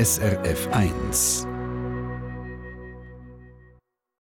SRF 0.00 0.66
1. 0.72 1.46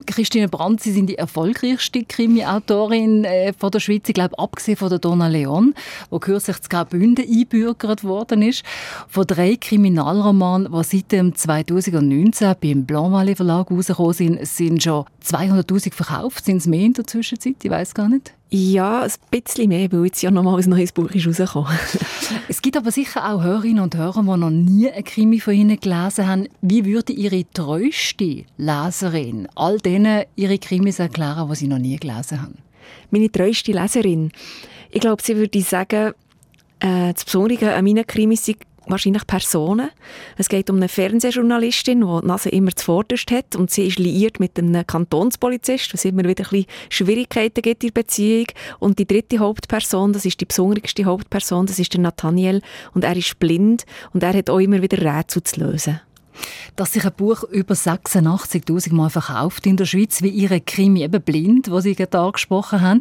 Christine 0.06 0.48
Brandt, 0.48 0.80
Sie 0.80 0.92
sind 0.92 1.06
die 1.06 1.18
erfolgreichste 1.18 2.04
Krimi-Autorin 2.04 3.24
äh, 3.24 3.52
von 3.52 3.72
der 3.72 3.80
Schweiz, 3.80 4.08
ich 4.08 4.14
glaube, 4.14 4.38
abgesehen 4.38 4.76
von 4.76 4.88
der 4.88 5.00
Donna 5.00 5.26
Leon, 5.26 5.74
wo 6.10 6.20
kürzlich 6.20 6.60
zu 6.60 6.68
Graubünden 6.68 7.24
einbürgert 7.28 8.04
worden 8.04 8.42
ist. 8.42 8.62
Von 9.08 9.26
drei 9.26 9.56
Kriminalromanen, 9.56 10.70
die 10.70 10.84
seit 10.84 11.10
dem 11.10 11.34
2019 11.34 12.54
beim 12.62 12.84
Blanc 12.84 13.36
Verlag 13.36 13.68
rausgekommen 13.68 14.12
sind, 14.12 14.46
sind 14.46 14.80
schon 14.80 15.06
200'000 15.24 15.92
verkauft. 15.92 16.44
Sind 16.44 16.58
es 16.58 16.66
mehr 16.66 16.84
in 16.84 16.92
der 16.92 17.06
Zwischenzeit? 17.06 17.56
Ich 17.62 17.70
weiß 17.70 17.94
gar 17.94 18.08
nicht. 18.08 18.34
Ja, 18.50 19.02
ein 19.02 19.10
bisschen 19.30 19.68
mehr, 19.68 19.90
weil 19.90 20.04
jetzt 20.04 20.22
ja 20.22 20.30
nochmal 20.30 20.60
ein 20.60 20.70
neues 20.70 20.92
Buch 20.92 21.10
ist 21.10 21.26
rausgekommen. 21.26 21.76
es 22.48 22.62
gibt 22.62 22.76
aber 22.76 22.92
sicher 22.92 23.28
auch 23.28 23.42
Hörerinnen 23.42 23.82
und 23.82 23.96
Hörer, 23.96 24.22
die 24.22 24.38
noch 24.38 24.50
nie 24.50 24.88
ein 24.90 25.02
Krimi 25.02 25.40
von 25.40 25.54
Ihnen 25.54 25.80
gelesen 25.80 26.28
haben. 26.28 26.48
Wie 26.60 26.84
würde 26.84 27.12
Ihre 27.12 27.44
treueste 27.52 28.44
Leserin 28.56 29.48
all 29.56 29.78
denen 29.78 30.24
ihre 30.36 30.58
Krimis 30.58 31.00
erklären, 31.00 31.48
die 31.48 31.56
sie 31.56 31.66
noch 31.66 31.78
nie 31.78 31.96
gelesen 31.96 32.42
haben? 32.42 32.58
Meine 33.10 33.32
treueste 33.32 33.72
Leserin? 33.72 34.30
Ich 34.90 35.00
glaube, 35.00 35.22
sie 35.22 35.36
würde 35.36 35.60
sagen, 35.62 36.12
äh, 36.78 37.12
das 37.12 37.24
Besondere 37.24 37.74
an 37.74 37.84
meinen 37.84 38.06
Krimis 38.06 38.44
sind 38.44 38.58
wahrscheinlich 38.86 39.26
Personen. 39.26 39.90
Es 40.36 40.48
geht 40.48 40.70
um 40.70 40.76
eine 40.76 40.88
Fernsehjournalistin, 40.88 42.00
die 42.00 42.20
die 42.20 42.26
Nase 42.26 42.48
immer 42.50 42.74
zuvorderst 42.74 43.30
hat 43.30 43.56
und 43.56 43.70
sie 43.70 43.86
ist 43.86 43.98
liiert 43.98 44.40
mit 44.40 44.58
einem 44.58 44.86
Kantonspolizist, 44.86 45.92
was 45.94 46.04
immer 46.04 46.24
wieder 46.24 46.44
ein 46.52 46.64
Schwierigkeiten 46.90 47.62
gibt 47.62 47.84
in 47.84 47.90
der 47.92 48.02
Beziehung. 48.02 48.46
Und 48.78 48.98
die 48.98 49.06
dritte 49.06 49.38
Hauptperson, 49.38 50.12
das 50.12 50.24
ist 50.24 50.40
die 50.40 50.46
besonderste 50.46 51.04
Hauptperson, 51.04 51.66
das 51.66 51.78
ist 51.78 51.92
der 51.94 52.00
Nathaniel 52.00 52.60
und 52.94 53.04
er 53.04 53.16
ist 53.16 53.38
blind 53.38 53.84
und 54.12 54.22
er 54.22 54.34
hat 54.34 54.50
auch 54.50 54.58
immer 54.58 54.82
wieder 54.82 54.98
Rätsel 54.98 55.42
zu 55.42 55.60
lösen 55.60 56.00
dass 56.76 56.92
sich 56.92 57.04
ein 57.04 57.12
Buch 57.16 57.44
über 57.44 57.74
86.000 57.74 58.92
Mal 58.94 59.10
verkauft 59.10 59.66
in 59.66 59.76
der 59.76 59.84
Schweiz, 59.84 60.22
wie 60.22 60.28
ihre 60.28 60.60
Krimi 60.60 61.02
eben 61.02 61.22
blind, 61.22 61.70
wo 61.70 61.80
Sie 61.80 61.94
gerade 61.94 62.18
angesprochen 62.18 62.80
haben. 62.80 63.00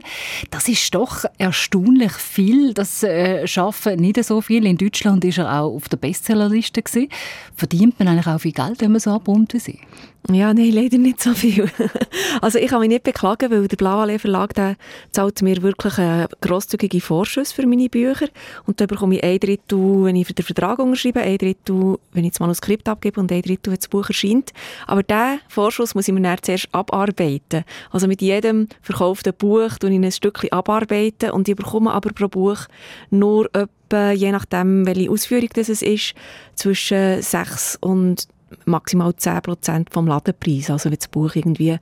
Das 0.52 0.68
ist 0.68 0.94
doch 0.94 1.26
erstaunlich 1.38 2.14
viel. 2.14 2.74
Das 2.74 3.04
äh, 3.04 3.48
schaffen 3.48 4.00
nicht 4.00 4.24
so 4.24 4.42
viel. 4.42 4.66
In 4.66 4.78
Deutschland 4.78 5.26
ist 5.26 5.38
er 5.38 5.62
auch 5.62 5.76
auf 5.76 5.90
der 5.90 5.98
Bestsellerliste 5.98 6.82
gewesen. 6.82 7.10
Verdient 7.56 8.00
man 8.00 8.08
eigentlich 8.08 8.28
auch 8.28 8.40
viel 8.40 8.52
Geld, 8.52 8.82
wenn 8.82 8.92
man 8.92 9.02
so 9.02 9.12
abrumt 9.12 9.54
wie 9.54 9.60
Sie? 9.60 9.80
Ja, 10.32 10.54
nein, 10.54 10.72
leider 10.72 10.98
nicht 10.98 11.22
so 11.22 11.34
viel. 11.34 11.70
also 12.42 12.58
ich 12.58 12.70
kann 12.70 12.80
mich 12.80 12.88
nicht 12.88 13.04
beklagen, 13.04 13.52
weil 13.52 13.68
der 13.68 13.76
Blauallee 13.76 14.20
Verlag 14.20 14.54
der 14.54 14.78
zahlt 15.12 15.42
mir 15.42 15.62
wirklich 15.62 15.98
einen 15.98 16.28
grosszügige 16.40 17.02
Vorschuss 17.02 17.52
für 17.52 17.68
meine 17.68 17.90
Bücher 17.90 18.28
und 18.66 18.80
da 18.80 18.86
bekomme 18.86 19.18
ich 19.18 19.24
ein 19.24 19.38
Drittel, 19.40 20.06
wenn 20.06 20.16
ich 20.16 20.34
den 20.34 20.46
Vertrag 20.46 20.80
unterschreibe, 20.80 21.20
ein 21.20 21.38
Drittel, 21.38 21.98
wenn 22.14 22.24
ich 22.24 22.32
das 22.32 22.40
Manuskript 22.40 22.88
abgebe 22.88 23.20
und 23.20 23.34
ein 23.34 23.42
Drittel, 23.42 23.72
wenn 23.72 23.80
das 23.80 23.90
Buch 23.90 24.08
erscheint. 24.08 24.52
Aber 24.88 25.04
diesen 25.04 25.42
Vorschuss 25.50 25.94
muss 25.94 26.08
ich 26.08 26.14
mir 26.14 26.38
zuerst 26.42 26.70
abarbeiten. 26.72 27.66
Also 27.92 28.08
mit 28.08 28.22
jedem 28.22 28.70
verkauften 28.82 29.34
Buch 29.34 29.78
tue 29.78 29.90
ich 29.90 29.98
ein 29.98 30.10
Stückchen 30.10 30.54
abarbeiten 30.54 31.32
und 31.32 31.50
ich 31.50 31.56
bekomme 31.58 31.92
aber 31.92 32.12
pro 32.14 32.30
Buch 32.30 32.60
nur 33.10 33.50
etwa, 33.54 34.12
je 34.12 34.32
nachdem, 34.32 34.86
welche 34.86 35.12
Ausführung 35.12 35.50
das 35.54 35.68
ist, 35.68 36.14
zwischen 36.56 37.22
6 37.22 37.80
und 37.82 38.30
maximal 38.66 39.12
10% 39.12 39.88
vom 39.92 40.08
Ladenpreis. 40.08 40.70
Also 40.70 40.90
wenn 40.90 40.98
das 40.98 41.08
Buch 41.08 41.36
irgendwie, 41.36 41.78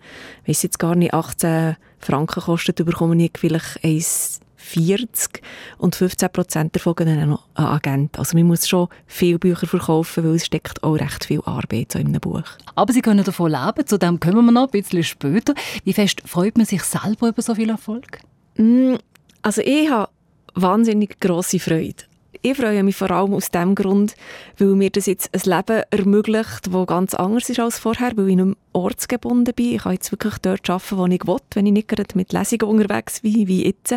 weiß 0.47 0.63
jetzt 0.63 0.79
gar 0.79 0.95
nicht, 0.95 1.13
18 1.13 1.75
Franken 1.99 2.41
kostet, 2.41 2.83
bekomme 2.85 3.23
ich 3.23 3.31
vielleicht 3.37 3.83
1,40 3.83 5.39
und 5.77 5.95
15% 5.95 6.71
davon 6.71 6.95
gehen 6.95 7.37
an 7.55 7.65
Agent. 7.65 8.17
Also 8.17 8.37
man 8.37 8.47
muss 8.47 8.67
schon 8.67 8.87
viele 9.07 9.39
Bücher 9.39 9.67
verkaufen, 9.67 10.23
weil 10.23 10.35
es 10.35 10.45
steckt 10.45 10.83
auch 10.83 10.95
recht 10.95 11.25
viel 11.25 11.41
Arbeit 11.45 11.91
so 11.91 11.99
in 11.99 12.07
einem 12.07 12.21
Buch. 12.21 12.43
Aber 12.75 12.93
Sie 12.93 13.01
können 13.01 13.23
davon 13.23 13.51
leben, 13.51 13.85
zu 13.85 13.97
dem 13.97 14.19
kommen 14.19 14.45
wir 14.45 14.51
noch 14.51 14.67
ein 14.67 14.71
bisschen 14.71 15.03
später. 15.03 15.53
Wie 15.83 15.93
fest 15.93 16.21
freut 16.25 16.57
man 16.57 16.65
sich 16.65 16.83
selber 16.83 17.29
über 17.29 17.41
so 17.41 17.55
viel 17.55 17.69
Erfolg? 17.69 18.19
Mm, 18.57 18.95
also 19.41 19.61
ich 19.61 19.89
habe 19.89 20.09
wahnsinnig 20.55 21.19
grosse 21.19 21.59
Freude. 21.59 22.03
Ich 22.43 22.57
freue 22.57 22.81
mich 22.81 22.95
vor 22.95 23.11
allem 23.11 23.35
aus 23.35 23.51
dem 23.51 23.75
Grund, 23.75 24.15
weil 24.57 24.69
mir 24.69 24.89
das 24.89 25.05
jetzt 25.05 25.29
ein 25.31 25.41
Leben 25.45 25.83
ermöglicht, 25.91 26.73
das 26.73 26.87
ganz 26.87 27.13
anders 27.13 27.47
ist 27.51 27.59
als 27.59 27.77
vorher, 27.77 28.17
weil 28.17 28.29
ich 28.29 28.35
nicht 28.35 28.57
ortsgebunden 28.73 29.53
bin. 29.53 29.75
Ich 29.75 29.83
kann 29.83 29.93
jetzt 29.93 30.11
wirklich 30.11 30.39
dort 30.39 30.67
arbeiten, 30.67 30.97
wo 30.97 31.05
ich 31.05 31.27
will, 31.27 31.37
wenn 31.53 31.67
ich 31.67 31.71
nicht 31.71 31.87
gerade 31.87 32.17
mit 32.17 32.33
Lesungen 32.33 32.63
unterwegs 32.63 33.19
bin, 33.19 33.47
wie 33.47 33.65
jetzt. 33.65 33.95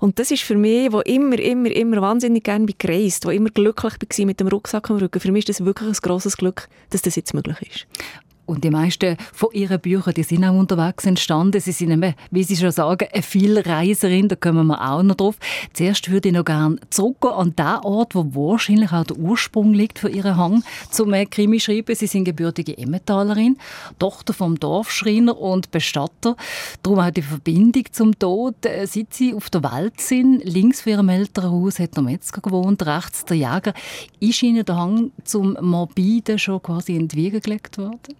Und 0.00 0.18
das 0.18 0.30
ist 0.30 0.42
für 0.42 0.56
mich, 0.56 0.92
wo 0.92 1.00
immer, 1.00 1.38
immer, 1.38 1.70
immer 1.70 2.02
wahnsinnig 2.02 2.44
gerne 2.44 2.66
bin 2.66 2.74
gereist, 2.76 3.24
wo 3.24 3.30
immer 3.30 3.48
glücklich 3.48 3.94
war 3.94 4.26
mit 4.26 4.38
dem 4.38 4.48
Rucksack 4.48 4.90
am 4.90 4.98
Rücken. 4.98 5.20
Für 5.20 5.32
mich 5.32 5.48
ist 5.48 5.60
das 5.60 5.64
wirklich 5.64 5.88
ein 5.88 6.02
grosses 6.02 6.36
Glück, 6.36 6.68
dass 6.90 7.00
das 7.00 7.16
jetzt 7.16 7.32
möglich 7.32 7.56
ist. 7.62 7.86
Und 8.48 8.64
die 8.64 8.70
meisten 8.70 9.18
von 9.34 9.50
ihren 9.52 9.78
Büchern, 9.78 10.14
die 10.14 10.22
sind 10.22 10.42
auch 10.42 10.54
unterwegs 10.54 11.04
entstanden. 11.04 11.60
Sie 11.60 11.72
sind 11.72 11.90
eben, 11.90 12.14
wie 12.30 12.42
Sie 12.44 12.56
schon 12.56 12.70
sagen, 12.70 13.06
eine 13.12 13.22
Vielreiserin, 13.22 14.28
da 14.28 14.36
kommen 14.36 14.68
wir 14.68 14.80
auch 14.90 15.02
noch 15.02 15.16
drauf. 15.16 15.36
Zuerst 15.74 16.10
würde 16.10 16.30
ich 16.30 16.34
noch 16.34 16.46
gerne 16.46 16.76
zurückgehen 16.88 17.34
an 17.34 17.54
den 17.54 17.84
Ort, 17.84 18.14
wo 18.14 18.24
wahrscheinlich 18.32 18.90
auch 18.90 19.04
der 19.04 19.18
Ursprung 19.18 19.74
liegt 19.74 19.98
für 19.98 20.08
Ihren 20.08 20.38
Hang 20.38 20.64
zum 20.90 21.12
Krimi 21.30 21.60
schreiben. 21.60 21.94
Sie 21.94 22.06
sind 22.06 22.24
gebürtige 22.24 22.78
Emmentalerin, 22.78 23.58
Tochter 23.98 24.32
vom 24.32 24.58
Dorfschreiner 24.58 25.38
und 25.38 25.70
Bestatter. 25.70 26.34
Darum 26.82 27.00
auch 27.00 27.10
die 27.10 27.20
Verbindung 27.20 27.84
zum 27.92 28.18
Tod. 28.18 28.64
Äh, 28.64 28.86
seit 28.86 29.12
Sie 29.12 29.34
auf 29.34 29.50
der 29.50 29.62
Welt 29.62 30.00
sind, 30.00 30.42
links 30.42 30.80
von 30.80 30.92
Ihrem 30.92 31.10
Elternhaus 31.10 31.78
hat 31.78 31.96
der 31.96 32.02
Metzger 32.02 32.40
gewohnt, 32.40 32.86
rechts 32.86 33.26
der 33.26 33.36
Jäger. 33.36 33.74
Ist 34.20 34.42
Ihnen 34.42 34.64
der 34.64 34.76
Hang 34.76 35.10
zum 35.24 35.58
Morbiden 35.60 36.38
schon 36.38 36.62
quasi 36.62 36.96
in 36.96 37.08
die 37.08 37.16
Wiege 37.16 37.42
gelegt 37.42 37.76
worden? 37.76 38.16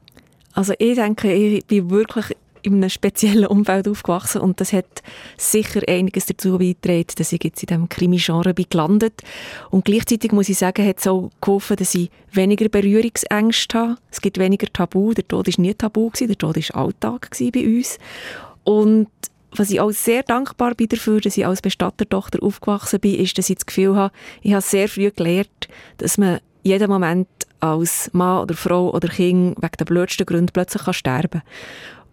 Also 0.58 0.74
ich 0.80 0.96
denke, 0.96 1.32
ich 1.32 1.64
bin 1.66 1.88
wirklich 1.88 2.36
in 2.62 2.74
einem 2.74 2.90
speziellen 2.90 3.46
Umfeld 3.46 3.86
aufgewachsen 3.86 4.40
und 4.40 4.60
das 4.60 4.72
hat 4.72 5.04
sicher 5.36 5.82
einiges 5.86 6.26
dazu 6.26 6.58
beigetragen, 6.58 7.14
dass 7.16 7.32
ich 7.32 7.44
jetzt 7.44 7.62
in 7.62 7.68
diesem 7.68 7.88
Krimi-Genre 7.88 8.54
bin 8.54 8.66
gelandet. 8.68 9.22
Und 9.70 9.84
gleichzeitig 9.84 10.32
muss 10.32 10.48
ich 10.48 10.58
sagen, 10.58 10.84
hat 10.84 10.98
es 10.98 11.06
auch 11.06 11.30
geholfen, 11.40 11.76
dass 11.76 11.94
ich 11.94 12.10
weniger 12.32 12.68
Berührungsängste 12.68 13.78
habe. 13.78 13.98
Es 14.10 14.20
gibt 14.20 14.38
weniger 14.38 14.66
Tabu. 14.66 15.14
Der 15.14 15.28
Tod 15.28 15.46
war 15.46 15.62
nie 15.62 15.74
Tabu, 15.74 16.10
der 16.18 16.36
Tod 16.36 16.56
war 16.56 16.82
Alltag 16.82 17.30
bei 17.54 17.64
uns. 17.64 17.96
Und 18.64 19.06
was 19.52 19.70
ich 19.70 19.78
auch 19.78 19.92
sehr 19.92 20.24
dankbar 20.24 20.74
bin 20.74 20.88
dafür, 20.88 21.20
dass 21.20 21.36
ich 21.36 21.46
als 21.46 21.62
Bestattertochter 21.62 22.42
aufgewachsen 22.42 22.98
bin, 22.98 23.14
ist, 23.14 23.38
dass 23.38 23.48
ich 23.48 23.58
das 23.58 23.66
Gefühl 23.66 23.94
habe, 23.94 24.12
ich 24.42 24.54
habe 24.54 24.62
sehr 24.62 24.88
früh 24.88 25.12
gelernt, 25.12 25.68
dass 25.98 26.18
man 26.18 26.40
jeden 26.64 26.90
Moment 26.90 27.28
als 27.60 28.10
Mann 28.12 28.42
oder 28.42 28.54
Frau 28.54 28.92
oder 28.92 29.08
Kind 29.08 29.56
wegen 29.56 29.76
der 29.78 29.84
blödsten 29.84 30.26
Gründen 30.26 30.52
plötzlich 30.52 30.84
kann 30.84 30.94
sterben 30.94 31.42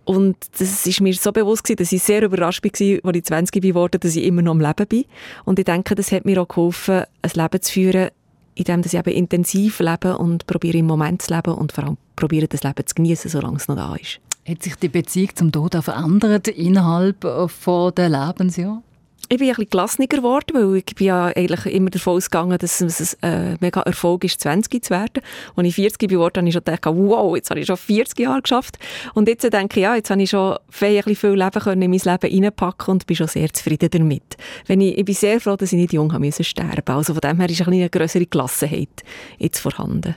und 0.06 0.38
das 0.59 0.85
ist 0.85 1.01
mir 1.01 1.13
so 1.16 1.31
bewusst 1.31 1.63
gewesen, 1.63 1.78
dass 1.78 1.91
ich 1.91 2.03
sehr 2.03 2.22
überrascht 2.22 2.63
war, 2.63 3.09
als 3.09 3.17
ich 3.17 3.25
20 3.25 3.61
geworden 3.61 4.00
dass 4.00 4.16
ich 4.16 4.23
immer 4.23 4.44
noch 4.44 4.51
am 4.51 4.61
Leben 4.61 4.88
bin. 4.88 5.06
Und 5.44 5.59
ich 5.59 5.66
denke, 5.66 5.95
das 5.95 6.11
hat 6.11 6.25
mir 6.25 6.41
auch 6.41 6.47
geholfen, 6.47 7.03
ein 7.22 7.31
Leben 7.33 7.61
zu 7.61 7.73
führen, 7.73 8.09
in 8.53 8.63
dem 8.63 8.81
ich 8.85 8.94
eben 8.94 9.09
intensiv 9.09 9.79
lebe 9.79 10.17
und 10.17 10.47
probiere 10.47 10.78
im 10.78 10.85
Moment 10.85 11.23
zu 11.23 11.33
leben 11.33 11.56
und 11.56 11.72
vor 11.72 11.83
allem 11.83 11.97
probiere 12.16 12.47
das 12.47 12.63
Leben 12.63 12.85
zu 12.85 12.95
genießen, 12.95 13.29
solange 13.29 13.57
es 13.57 13.67
noch 13.67 13.75
da 13.75 13.95
ist. 13.95 14.19
Hat 14.47 14.62
sich 14.62 14.75
die 14.75 14.89
Beziehung 14.89 15.35
zum 15.35 15.51
Tod 15.51 15.75
auch 15.75 15.83
verändert 15.83 16.47
innerhalb 16.50 17.25
von 17.50 17.94
der 17.95 18.09
Lebensjahr? 18.09 18.83
Ich 19.28 19.38
bin 19.38 19.47
ein 19.47 19.56
bisschen 19.56 19.69
gelassener 19.69 20.08
geworden, 20.08 20.53
weil 20.53 20.78
ich 20.78 20.96
bin 20.96 21.08
ja 21.08 21.25
eigentlich 21.25 21.66
immer 21.74 21.90
davon 21.90 22.18
ausgegangen, 22.18 22.58
dass 22.58 22.81
es 22.81 23.18
ein 23.22 23.53
äh, 23.53 23.58
mega 23.59 23.81
Erfolg 23.81 24.24
ist, 24.24 24.40
20 24.41 24.84
zu 24.84 24.91
werden. 24.91 25.24
Als 25.56 25.68
ich 25.68 25.75
40 25.75 26.09
geworden 26.09 26.38
habe 26.38 26.47
ich 26.47 26.53
schon 26.53 26.63
gedacht, 26.63 26.86
wow, 26.86 27.36
jetzt 27.36 27.50
habe 27.50 27.59
ich 27.59 27.66
schon 27.66 27.78
40 27.78 28.19
Jahre 28.19 28.41
geschafft. 28.41 28.78
Und 29.13 29.28
jetzt 29.28 29.44
denke 29.52 29.80
ich, 29.80 29.84
ja, 29.84 29.96
jetzt 29.96 30.09
habe 30.09 30.22
ich 30.22 30.30
schon 30.30 30.58
viel 30.69 30.90
Leben 30.90 31.59
können 31.59 31.81
in 31.81 31.91
mein 31.91 32.00
Leben 32.00 32.44
reinpacken 32.44 32.91
und 32.94 33.08
bin 33.08 33.16
schon 33.16 33.28
sehr 33.28 33.52
zufrieden 33.52 33.90
damit. 33.91 34.38
Wenn 34.68 34.81
ich, 34.81 34.97
ich 34.97 35.06
bin 35.06 35.16
sehr 35.16 35.40
froh, 35.40 35.56
dass 35.56 35.74
ich 35.74 35.80
nicht 35.80 35.94
jung 35.94 36.13
habe 36.13 36.25
müssen 36.25 36.44
sterben. 36.44 36.96
Also 36.96 37.13
von 37.13 37.22
dem 37.22 37.40
her 37.40 37.50
ist 37.50 37.68
eine 37.68 37.90
größere 37.90 38.25
Gelassenheit 38.25 39.03
jetzt 39.38 39.59
vorhanden. 39.59 40.16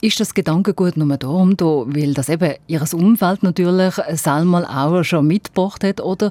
Ist 0.00 0.20
das 0.20 0.34
Gedankengut 0.34 0.96
nur 0.96 1.16
darum, 1.16 1.56
da, 1.56 1.64
weil 1.86 2.14
das 2.14 2.28
eben 2.28 2.54
Ihr 2.68 2.82
Umfeld 2.92 3.42
natürlich 3.42 3.94
Salma 4.14 4.62
auch 4.62 5.02
schon 5.02 5.26
mitgebracht 5.26 5.82
hat, 5.82 6.00
oder 6.00 6.30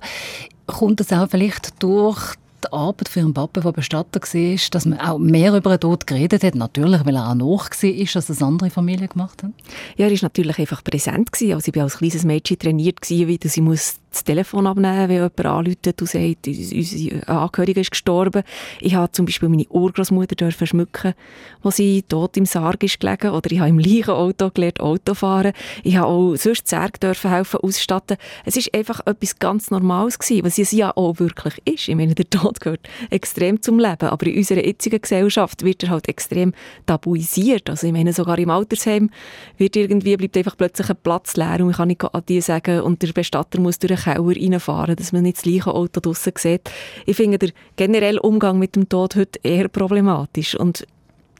kommt 0.68 1.00
das 1.00 1.12
auch 1.12 1.30
vielleicht 1.30 1.82
durch 1.82 2.36
die 2.64 2.74
Arbeit 2.74 3.08
für 3.08 3.20
einen 3.20 3.34
Papa, 3.34 3.62
der 3.62 3.72
Bestatter 3.72 4.20
war, 4.20 4.58
dass 4.72 4.86
man 4.86 5.00
auch 5.00 5.20
mehr 5.20 5.54
über 5.54 5.78
den 5.78 5.80
Tod 5.80 6.08
geredet 6.08 6.44
hat? 6.44 6.56
Natürlich, 6.56 7.06
weil 7.06 7.16
er 7.16 7.30
auch 7.30 7.36
noch 7.36 7.70
war, 7.70 8.16
als 8.16 8.28
das 8.28 8.42
andere 8.42 8.70
Familien 8.70 9.10
gemacht 9.10 9.44
haben? 9.44 9.54
Ja, 9.96 10.08
er 10.08 10.12
war 10.12 10.20
natürlich 10.24 10.60
einfach 10.60 10.84
präsent. 10.84 11.30
Also 11.34 11.70
ich 11.70 11.76
war 11.76 11.84
als 11.84 11.98
kleines 11.98 12.24
Mädchen 12.24 12.60
trainiert, 12.60 12.98
wie 13.10 13.40
sie 13.42 13.62
muss 13.62 13.96
das 14.10 14.24
Telefon 14.24 14.68
abnehmen, 14.68 15.10
wenn 15.10 15.16
jemand 15.16 15.46
anruft 15.46 15.88
und 16.02 16.10
sagt, 16.10 16.48
unsere 16.48 17.28
Angehörige 17.28 17.82
ist 17.82 17.92
gestorben. 17.92 18.44
Ich 18.80 18.96
habe 18.96 19.12
zum 19.12 19.26
Beispiel 19.26 19.50
meine 19.50 19.68
Urgroßmutter 19.68 20.50
schmücken, 20.52 21.14
wo 21.62 21.72
sie 21.72 22.04
tot 22.04 22.38
im 22.38 22.46
Sarg 22.46 22.84
ist 22.84 23.00
gelegen. 23.00 23.32
Oder 23.32 23.52
ich 23.52 23.60
habe 23.60 23.70
im 23.70 23.80
Leichenauto 23.80 24.50
gelernt, 24.52 24.80
Auto 24.80 25.14
fahren. 25.14 25.54
Ich 25.84 25.98
habe 25.98 26.08
auch 26.08 26.36
sonst 26.36 26.68
Zerg 26.68 27.00
dürfen 27.00 27.30
helfen, 27.32 27.60
ausstatten. 27.62 28.18
Es 28.46 28.56
ist 28.56 28.74
einfach 28.74 29.02
etwas 29.06 29.40
ganz 29.40 29.72
Normales 29.72 30.18
gewesen, 30.20 30.46
was 30.46 30.58
es 30.58 30.72
ja 30.72 30.96
auch 30.96 31.20
wirklich 31.20 31.56
ist. 31.66 31.88
Ich 31.88 31.96
meine, 31.96 32.16
der 32.16 32.30
Tod 32.30 32.60
gehört 32.60 32.88
extrem 33.10 33.62
zum 33.62 33.80
Leben. 33.80 34.08
Aber 34.08 34.26
in 34.26 34.38
unserer 34.38 34.66
jetzigen 34.66 35.02
Gesellschaft 35.02 35.64
wird 35.64 35.84
er 35.84 35.90
halt 35.90 36.08
extrem 36.08 36.54
tabuisiert. 36.86 37.70
Also 37.70 37.88
ich 37.88 37.94
meine, 37.94 38.14
sogar 38.14 38.38
im 38.40 38.50
Altersheim 38.50 39.10
wird 39.58 39.76
irgendwie, 39.76 40.16
bleibt 40.18 40.38
einfach 40.38 40.58
plötzlich 40.58 40.90
ein 40.90 40.98
Platz 41.04 41.36
leer 41.36 41.58
und 41.60 41.68
man 41.68 41.74
kann 41.74 41.88
nicht 41.90 42.04
an 42.04 42.24
die 42.28 42.42
sagen 42.42 42.82
und 42.82 43.02
der 43.02 43.12
Bestatter 43.12 43.60
muss 43.60 43.80
durch 43.80 43.97
den 44.06 44.14
Keller 44.14 44.54
reinfahren, 44.54 44.96
dass 44.96 45.12
man 45.12 45.24
nicht 45.24 45.38
das 45.38 45.44
gleiche 45.44 45.74
Auto 45.74 46.00
draussen 46.00 46.34
sieht. 46.38 46.70
Ich 47.06 47.18
finde 47.18 47.38
der 47.38 47.50
generelle 47.76 48.22
Umgang 48.22 48.60
mit 48.60 48.76
dem 48.76 48.88
Tod 48.90 49.16
heute 49.16 49.40
eher 49.44 49.68
problematisch 49.68 50.56
und 50.56 50.86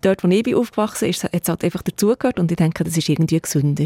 dort, 0.08 0.24
wo 0.24 0.28
ich 0.28 0.44
bin 0.44 0.56
aufgewachsen 0.56 1.10
bin, 1.10 1.14
hat 1.14 1.42
es 1.42 1.50
halt 1.50 1.64
einfach 1.64 1.82
dazugehört 1.82 2.40
und 2.40 2.52
ich 2.52 2.58
denke, 2.58 2.84
das 2.84 2.98
ist 2.98 3.10
irgendwie 3.10 3.40
gesünder. 3.40 3.86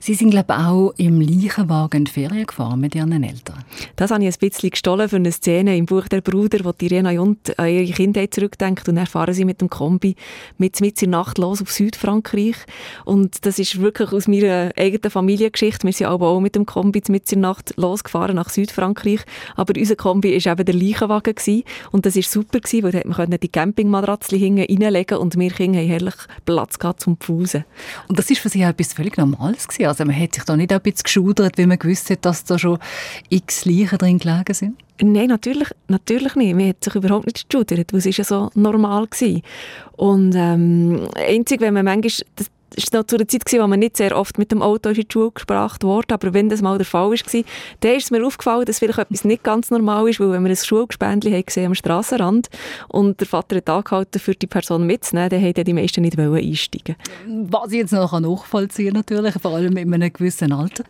Sie 0.00 0.14
sind, 0.14 0.30
glaube 0.30 0.52
ich, 0.52 0.64
auch 0.64 0.94
im 0.98 1.20
Leichenwagen 1.20 1.98
in 1.98 2.04
die 2.04 2.10
Ferien 2.12 2.46
gefahren 2.46 2.78
mit 2.78 2.94
Ihren 2.94 3.24
Eltern. 3.24 3.64
Das 3.96 4.10
habe 4.10 4.24
ich 4.24 4.34
ein 4.34 4.38
bisschen 4.38 4.70
gestohlen 4.70 5.08
für 5.08 5.16
eine 5.16 5.32
Szene 5.32 5.76
im 5.76 5.86
Buch 5.86 6.06
«Der 6.08 6.20
Bruder», 6.20 6.64
wo 6.64 6.72
Irena 6.80 7.10
Junt 7.10 7.58
an 7.58 7.68
ihre 7.68 7.92
Kindheit 7.92 8.34
zurückdenkt 8.34 8.88
und 8.88 8.96
dann 8.96 9.06
fahren 9.06 9.34
sie 9.34 9.44
mit 9.44 9.60
dem 9.60 9.70
Kombi 9.70 10.14
mit 10.58 10.80
mit 10.80 11.02
in 11.02 11.10
Nacht 11.10 11.38
los 11.38 11.62
auf 11.62 11.72
Südfrankreich 11.72 12.56
und 13.04 13.44
das 13.46 13.58
ist 13.58 13.80
wirklich 13.80 14.12
aus 14.12 14.28
meiner 14.28 14.70
eigenen 14.76 15.10
Familiengeschichte. 15.10 15.86
Wir 15.86 15.92
sind 15.92 16.06
aber 16.06 16.28
auch 16.28 16.40
mit 16.40 16.54
dem 16.54 16.66
Kombi 16.66 17.02
mit 17.08 17.32
in 17.32 17.40
Nacht 17.40 17.74
losgefahren 17.76 18.36
nach 18.36 18.50
Südfrankreich, 18.50 19.20
aber 19.56 19.74
unser 19.76 19.96
Kombi 19.96 20.32
war 20.32 20.52
eben 20.52 20.64
der 20.64 20.74
Leichenwagen 20.74 21.34
gewesen. 21.34 21.64
und 21.90 22.06
das 22.06 22.16
war 22.16 22.22
super, 22.22 22.60
gewesen, 22.60 22.84
weil 22.84 23.02
man 23.28 23.40
die 23.40 23.48
Campingmatratze 23.48 24.36
hinten 24.36 24.82
reinlegen 24.82 25.18
und 25.18 25.35
wir 25.36 25.50
Kinder 25.50 25.78
haben 25.78 25.88
herrlich 25.88 26.14
Platz 26.44 26.78
gehabt 26.78 27.00
zum 27.00 27.16
Pfusen. 27.16 27.64
Und 28.08 28.18
das 28.18 28.30
ist 28.30 28.40
für 28.40 28.48
Sie 28.48 28.64
auch 28.64 28.70
etwas 28.70 28.92
völlig 28.92 29.16
Normales 29.16 29.68
gewesen? 29.68 29.88
Also 29.88 30.04
man 30.04 30.18
hat 30.18 30.34
sich 30.34 30.44
da 30.44 30.56
nicht 30.56 30.72
ein 30.72 30.80
bisschen 30.80 31.04
geschudert, 31.04 31.58
weil 31.58 31.66
man 31.66 31.78
gewusst 31.78 32.10
hat, 32.10 32.24
dass 32.24 32.44
da 32.44 32.58
schon 32.58 32.78
x 33.28 33.64
Leichen 33.64 33.98
drin 33.98 34.18
gelegen 34.18 34.54
sind? 34.54 34.76
Nein, 35.00 35.28
natürlich, 35.28 35.68
natürlich 35.88 36.34
nicht. 36.36 36.54
Man 36.54 36.68
hat 36.68 36.82
sich 36.82 36.94
überhaupt 36.94 37.26
nicht 37.26 37.48
geschudert, 37.48 37.92
weil 37.92 37.98
es 37.98 38.06
ist 38.06 38.16
ja 38.16 38.24
so 38.24 38.50
normal 38.54 39.06
gewesen. 39.06 39.42
Und 39.96 40.34
ähm, 40.34 41.08
einzig, 41.14 41.60
wenn 41.60 41.74
man 41.74 41.84
manchmal, 41.84 42.26
das, 42.36 42.50
war 42.76 43.00
noch 43.00 43.06
zu 43.06 43.16
einer 43.16 43.28
Zeit, 43.28 43.44
gewesen, 43.44 43.62
wo 43.62 43.66
man 43.66 43.80
nicht 43.80 43.96
sehr 43.96 44.16
oft 44.16 44.38
mit 44.38 44.52
dem 44.52 44.62
Auto 44.62 44.90
in 44.90 44.94
die 44.94 45.06
Schule 45.10 45.30
gebracht 45.32 45.82
wurde, 45.82 46.14
aber 46.14 46.34
wenn 46.34 46.48
das 46.48 46.62
mal 46.62 46.78
der 46.78 46.86
Fall 46.86 47.10
war, 47.10 47.44
dann 47.80 47.92
ist 47.92 48.04
es 48.04 48.10
mir 48.10 48.24
aufgefallen, 48.24 48.64
dass 48.64 48.78
vielleicht 48.78 48.98
etwas 48.98 49.24
nicht 49.24 49.42
ganz 49.42 49.70
normal 49.70 50.08
ist, 50.08 50.20
weil 50.20 50.30
wenn 50.32 50.44
wir 50.44 50.50
ein 50.50 50.56
Schulgespendli 50.56 51.44
am 51.64 51.74
Strassenrand 51.74 52.48
und 52.88 53.20
der 53.20 53.26
Vater 53.26 53.56
hat 53.56 53.68
angehalten, 53.68 54.20
für 54.20 54.34
die 54.34 54.46
Person 54.46 54.86
mitzunehmen, 54.86 55.30
dann 55.30 55.42
wollten 55.42 55.64
die 55.64 55.72
meisten 55.72 56.02
nicht 56.02 56.18
einsteigen 56.18 56.96
Was 57.26 57.72
ich 57.72 57.78
jetzt 57.78 57.92
noch 57.92 58.18
nachvollziehen 58.18 58.94
natürlich, 58.94 59.34
vor 59.40 59.52
allem 59.52 59.76
in 59.76 59.92
einem 59.92 60.12
gewissen 60.12 60.52
Alter. 60.52 60.84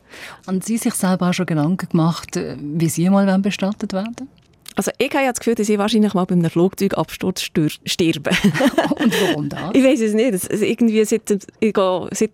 Haben 0.47 0.61
Sie 0.61 0.79
sich 0.79 0.94
selber 0.94 1.31
auch 1.31 1.35
schon 1.35 1.47
Gedanken 1.47 1.89
gemacht, 1.89 2.37
äh, 2.37 2.56
wie 2.61 2.89
Sie 2.89 3.09
mal 3.11 3.39
bestattet 3.39 3.93
werden 3.93 4.29
also 4.76 4.90
ich 4.99 5.11
habe 5.11 5.25
ja 5.25 5.31
das 5.31 5.40
Gefühl, 5.40 5.55
dass 5.55 5.69
ich 5.69 5.78
wahrscheinlich 5.78 6.14
mal 6.14 6.25
bei 6.25 6.34
einem 6.34 6.50
Flugzeugabsturz 6.50 7.40
sterbe. 7.40 8.31
Und 9.00 9.20
warum 9.23 9.49
das? 9.49 9.70
Ich 9.73 9.82
weiß 9.82 10.00
es 10.00 10.14
nicht. 10.14 10.50
Also 10.50 10.64
irgendwie 10.64 11.05
seit, 11.05 11.31
ich, 11.61 11.73
gehe, 11.73 12.08
seit 12.12 12.31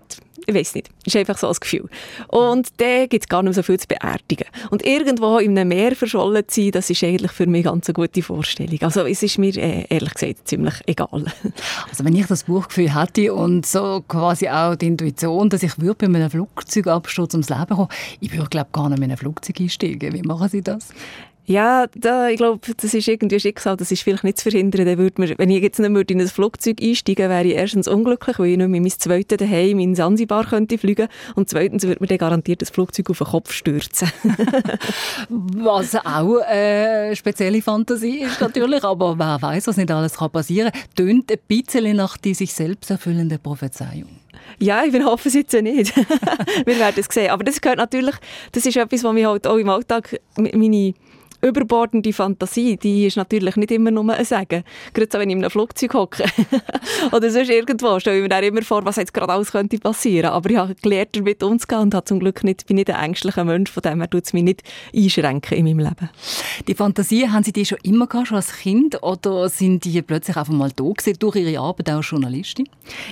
ich 0.47 0.55
weiß 0.55 0.75
nicht. 0.75 0.91
Ist 1.05 1.17
einfach 1.17 1.39
so 1.39 1.49
ein 1.49 1.55
Gefühl. 1.59 1.89
Und 2.29 2.69
dann 2.79 3.09
gibt 3.09 3.25
es 3.25 3.29
gar 3.29 3.43
nicht 3.43 3.55
so 3.55 3.63
viel 3.63 3.79
zu 3.79 3.87
beerdigen. 3.87 4.47
Und 4.71 4.85
irgendwo 4.85 5.39
in 5.39 5.57
einem 5.57 5.69
Meer 5.69 5.95
verschollen 5.95 6.43
zu 6.49 6.63
sein, 6.63 6.71
das 6.73 6.91
ist 6.91 7.05
eigentlich 7.05 7.31
für 7.33 7.47
mich 7.47 7.65
ganz 7.65 7.89
eine 7.89 7.95
gute 7.95 8.23
Vorstellung. 8.23 8.79
Also 8.83 9.07
es 9.07 9.23
ist 9.23 9.39
mir 9.39 9.57
äh, 9.57 9.87
ehrlich 9.89 10.15
gesagt 10.15 10.49
ziemlich 10.49 10.75
egal. 10.87 11.27
Also 11.89 12.05
wenn 12.05 12.17
ich 12.17 12.27
das 12.27 12.45
Buchgefühl 12.45 12.95
hätte 12.95 13.35
und 13.35 13.67
so 13.67 14.03
quasi 14.09 14.49
auch 14.49 14.75
die 14.75 14.87
Intuition, 14.87 15.49
dass 15.49 15.63
ich 15.63 15.79
würde 15.79 16.09
bei 16.09 16.17
einem 16.17 16.31
Flugzeugabsturz 16.31 17.35
ums 17.35 17.51
Leben 17.51 17.67
kommen, 17.67 17.89
ich 18.21 18.33
würde 18.33 18.49
glaube 18.49 18.71
gar 18.73 18.89
nicht 18.89 18.99
mehr 18.99 19.07
in 19.07 19.13
ein 19.13 19.19
Flugzeug 19.19 19.61
einsteigen. 19.61 20.13
Wie 20.13 20.23
machen 20.23 20.49
Sie 20.49 20.63
das? 20.63 20.89
Ja, 21.45 21.87
da, 21.97 22.29
ich 22.29 22.37
glaube, 22.37 22.61
das 22.77 22.95
ist 22.95 23.09
irgendwie 23.09 23.41
Schicksal, 23.41 23.77
das 23.77 23.91
ist 23.91 24.03
vielleicht 24.03 24.23
nicht 24.23 24.39
zu 24.39 24.49
verhindern. 24.49 24.87
Dann 24.87 24.99
würde 24.99 25.21
man, 25.21 25.35
wenn 25.39 25.51
ich 25.51 25.63
jetzt 25.63 25.81
nicht 25.81 25.91
mehr 25.91 26.09
in 26.09 26.21
ein 26.21 26.29
Flugzeug 26.29 26.81
einsteigen 26.81 27.29
wäre 27.29 27.45
ich 27.45 27.55
erstens 27.55 27.89
unglücklich, 27.89 28.39
weil 28.39 28.51
ich 28.51 28.59
nicht 28.59 28.69
mehr 28.69 28.81
mein 28.81 28.91
zweites 28.91 29.39
daheim 29.39 29.81
in 29.81 29.97
Sansibar 29.97 30.47
könnte 30.47 30.79
fliegen 30.79 31.09
und 31.35 31.49
zweitens 31.49 31.83
würde 31.83 32.01
mir 32.01 32.07
dann 32.07 32.19
garantiert 32.19 32.63
das 32.63 32.71
Flugzeug 32.71 33.11
auf 33.11 33.19
den 33.19 33.27
Kopf 33.27 33.53
stürzen. 33.53 34.09
was 35.29 35.97
auch 35.97 36.39
eine 36.39 37.11
äh, 37.11 37.17
spezielle 37.17 37.61
Fantasie 37.61 38.21
ist 38.21 38.41
natürlich, 38.41 38.85
aber 38.85 39.19
wer 39.19 39.43
weiß, 39.43 39.67
was 39.67 39.77
nicht 39.77 39.91
alles 39.91 40.15
kann 40.15 40.31
passieren 40.31 40.71
kann. 40.71 40.83
Tönt 40.95 41.33
ein 41.33 41.39
bisschen 41.49 41.97
nach 41.97 42.17
die 42.19 42.35
sich 42.35 42.53
selbst 42.53 42.91
erfüllenden 42.91 43.41
Prophezeiung. 43.41 44.23
Ja, 44.59 44.85
ich 44.85 44.95
hoffe 45.05 45.29
es 45.29 45.35
jetzt 45.35 45.53
nicht. 45.55 45.97
Wir 46.67 46.79
werden 46.79 46.95
es 46.97 47.07
sehen. 47.13 47.31
Aber 47.31 47.43
das 47.43 47.61
gehört 47.61 47.79
natürlich, 47.79 48.15
das 48.53 48.65
ist 48.65 48.77
etwas, 48.77 49.03
was 49.03 49.13
mich 49.13 49.27
halt 49.27 49.47
auch 49.47 49.57
im 49.57 49.69
Alltag, 49.69 50.21
meine 50.37 50.95
überbordende 51.43 52.13
Fantasie, 52.13 52.77
die 52.77 53.07
ist 53.07 53.17
natürlich 53.17 53.57
nicht 53.57 53.73
immer 53.73 53.91
nur 53.91 54.13
ein 54.13 54.25
Sagen. 54.25 54.63
Gerade 54.95 55.09
so, 55.13 55.19
wenn 55.19 55.29
ich 55.29 55.37
in 55.37 55.43
einem 55.43 55.51
Flugzeug 55.51 55.95
hocke 55.95 56.25
oder 57.13 57.31
sonst 57.31 57.51
irgendwo, 57.51 57.99
stelle 57.99 58.19
ich 58.19 58.23
mir 58.23 58.29
dann 58.29 58.45
immer 58.45 58.63
vor, 58.63 58.85
was 58.85 58.97
jetzt 58.97 59.13
gerade 59.13 59.33
alles 59.33 59.51
könnte 59.51 59.79
passieren. 59.79 60.31
Aber 60.31 60.49
ich 60.51 60.57
habe 60.57 60.75
gelernt, 60.77 61.17
damit 61.17 61.43
umzugehen 61.43 61.81
und 61.83 61.95
habe 61.95 62.05
zum 62.05 62.21
Glück 62.21 62.45
nicht, 62.45 62.67
bin 62.67 62.77
nicht 62.77 62.91
ein 62.91 63.05
ängstlicher 63.05 63.45
Mensch, 63.45 63.71
von 63.71 63.83
dem 63.83 63.99
her 63.99 64.09
tut 64.09 64.25
es 64.25 64.33
mich 64.33 64.45
nicht 64.45 64.63
einschränken 64.95 65.59
in 65.59 65.65
meinem 65.65 65.81
Leben. 65.81 66.11
Die 66.69 66.75
Fantasie, 66.75 67.29
haben 67.29 67.43
Sie 67.43 67.53
die 67.53 67.67
schon 67.67 67.79
immer 67.83 68.07
gehabt, 68.07 68.29
schon 68.29 68.37
als 68.37 68.53
Kind, 68.53 69.03
oder 69.03 69.49
sind 69.49 69.85
die 69.85 70.01
plötzlich 70.01 70.37
einfach 70.37 70.53
mal 70.53 70.71
da 70.71 70.85
gewesen, 70.85 71.17
durch 71.19 71.37
Ihre 71.37 71.61
Arbeit 71.61 71.91
als 71.91 72.09
Journalistin? 72.09 72.69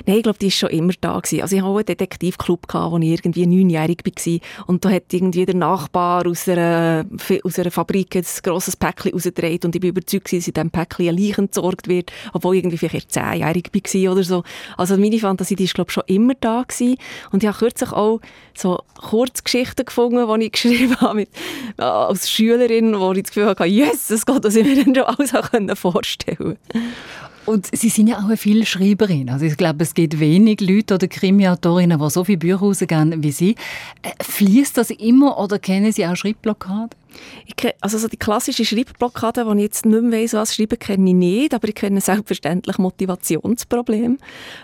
Nein, 0.06 0.19
ich 0.19 0.23
glaube, 0.23 0.38
die 0.38 0.47
ist 0.47 0.59
schon 0.59 0.71
immer 0.71 0.93
da 1.00 1.19
gewesen. 1.19 1.43
Also 1.43 1.56
ich 1.56 1.62
hatte 1.62 1.75
einen 1.75 1.87
Detektivclub, 1.87 2.69
gehabt, 2.69 2.93
wo 2.93 2.99
ich 2.99 3.09
irgendwie 3.09 3.47
neunjährig 3.47 4.03
war 4.05 4.67
und 4.67 4.85
da 4.85 4.91
hat 4.91 5.12
irgendwie 5.12 5.47
der 5.47 5.56
Nachbar 5.56 6.26
aus 6.26 6.49
einer, 6.49 7.05
aus 7.43 7.59
einer 7.59 7.71
Fabrik 7.71 8.20
ein 8.21 8.43
grosses 8.43 8.77
Päckchen 8.77 9.13
rausgedreht 9.13 9.65
und 9.65 9.75
ich 9.75 9.81
bin 9.81 9.91
überzeugt, 9.91 10.27
dass 10.27 10.47
in 10.47 10.55
diesem 10.55 10.71
Päckchen 10.71 11.09
ein 11.09 11.17
Leichen 11.17 11.45
entsorgt 11.47 11.89
wird, 11.89 12.13
obwohl 12.33 12.57
ich 12.57 12.61
irgendwie 12.61 12.79
vielleicht 12.79 13.13
zehnjährig 13.13 13.71
war 13.73 14.13
oder 14.13 14.23
so. 14.25 14.45
Also 14.77 14.97
meine 14.97 15.19
Fantasie, 15.19 15.57
die 15.57 15.65
ist 15.65 15.75
glaube 15.75 15.91
ich 15.91 15.95
schon 15.95 16.05
immer 16.07 16.35
da 16.41 16.63
gewesen. 16.63 16.97
und 17.33 17.43
ich 17.43 17.49
habe 17.49 17.59
kürzlich 17.59 17.93
auch 17.93 18.21
so 18.57 18.81
Kurzgeschichten 18.99 19.85
gefunden, 19.85 20.41
die 20.41 20.47
ich 20.47 20.53
geschrieben 20.61 20.97
habe 21.01 21.15
mit, 21.15 21.31
äh, 21.79 21.83
als 21.83 22.31
Schülerin, 22.31 22.99
wo 22.99 23.13
ich 23.13 23.23
das 23.23 23.33
Gefühl 23.33 23.47
hatte, 23.47 23.65
yes, 23.65 24.09
das 24.09 24.27
geht, 24.27 24.45
dass 24.45 24.57
ich 24.57 24.65
mir 24.65 24.85
dann 24.85 24.95
schon 24.95 25.05
alles 25.05 25.79
vorstellen 25.81 26.37
konnte. 26.37 26.59
Und 27.50 27.67
Sie 27.73 27.88
sind 27.88 28.06
ja 28.06 28.19
auch 28.19 28.26
eine 28.26 28.37
Vielschreiberin. 28.37 29.29
Also 29.29 29.44
ich 29.44 29.56
glaube, 29.56 29.82
es 29.82 29.94
gibt 29.94 30.20
wenig 30.20 30.61
Leute 30.61 30.94
oder 30.94 31.08
Krimiautorinnen, 31.08 31.99
die 31.99 32.11
so 32.11 32.23
viele 32.23 32.38
Bücher 32.38 32.58
rausgeben 32.58 33.25
wie 33.25 33.32
Sie. 33.32 33.56
Äh, 34.02 34.11
fließt 34.23 34.76
das 34.76 34.91
immer 34.91 35.37
oder 35.37 35.58
kennen 35.58 35.91
Sie 35.91 36.06
auch 36.06 36.14
Schreibblockade? 36.14 36.91
Ich, 37.47 37.56
also 37.81 37.99
so 37.99 38.06
die 38.06 38.19
klassische 38.19 38.64
Schreibblockade, 38.64 39.44
wo 39.47 39.52
ich 39.55 39.62
jetzt 39.62 39.85
nicht 39.85 40.00
mehr 40.00 40.20
weiss, 40.20 40.32
was 40.32 40.55
schreiben, 40.55 40.79
kenne 40.79 41.11
ich 41.11 41.17
nicht, 41.17 41.52
aber 41.52 41.67
ich 41.67 41.75
kenne 41.75 42.00
selbstverständlich 42.00 42.79
Motivationsprobleme, 42.79 44.19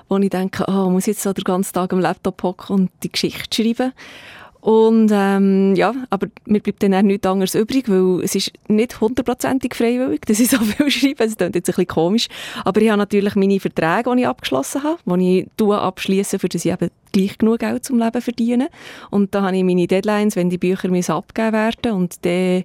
wo 0.08 0.18
ich 0.18 0.30
denke, 0.30 0.64
oh, 0.68 0.88
muss 0.88 1.08
ich 1.08 1.14
jetzt 1.14 1.24
so 1.24 1.32
den 1.32 1.42
ganzen 1.42 1.72
Tag 1.72 1.92
am 1.92 1.98
Laptop 1.98 2.40
hocken 2.44 2.76
und 2.76 2.90
die 3.02 3.10
Geschichte 3.10 3.64
schreiben. 3.64 3.93
Und 4.60 5.10
ähm, 5.13 5.75
ja, 5.77 5.94
aber 6.10 6.27
mir 6.44 6.60
bleibt 6.60 6.82
dann 6.82 6.94
auch 6.94 7.03
nichts 7.03 7.27
anderes 7.27 7.55
übrig, 7.55 7.89
weil 7.89 8.25
es 8.25 8.34
ist 8.34 8.53
nicht 8.69 9.01
hundertprozentig 9.01 9.75
freiwillig, 9.75 10.22
dass 10.22 10.41
ich 10.41 10.48
so 10.48 10.58
viel 10.60 10.91
schreibe. 10.91 11.25
Es 11.25 11.36
klingt 11.36 11.55
jetzt 11.55 11.69
ein 11.69 11.75
bisschen 11.75 11.86
komisch. 11.86 12.29
Aber 12.65 12.81
ich 12.81 12.89
habe 12.89 12.98
natürlich 12.98 13.36
meine 13.36 13.60
Verträge, 13.60 14.15
die 14.15 14.22
ich 14.22 14.29
abgeschlossen 14.29 14.82
habe, 14.82 15.19
die 15.19 15.46
ich 15.58 15.72
abschließe, 15.72 16.39
für 16.39 16.48
das 16.48 16.65
ich 16.65 16.72
eben 16.72 16.91
gleich 17.13 17.39
genug 17.39 17.60
Geld 17.60 17.84
zum 17.84 17.98
Leben 17.98 18.20
verdiene. 18.20 18.69
Und 19.10 19.34
da 19.34 19.43
habe 19.43 19.56
ich 19.56 19.65
meine 19.65 19.86
Deadlines, 19.86 20.36
wenn 20.36 20.51
die 20.51 20.58
Bücher 20.58 20.91
abgegeben 21.15 21.53
werden 21.53 21.93
und 21.93 22.25
dann 22.25 22.65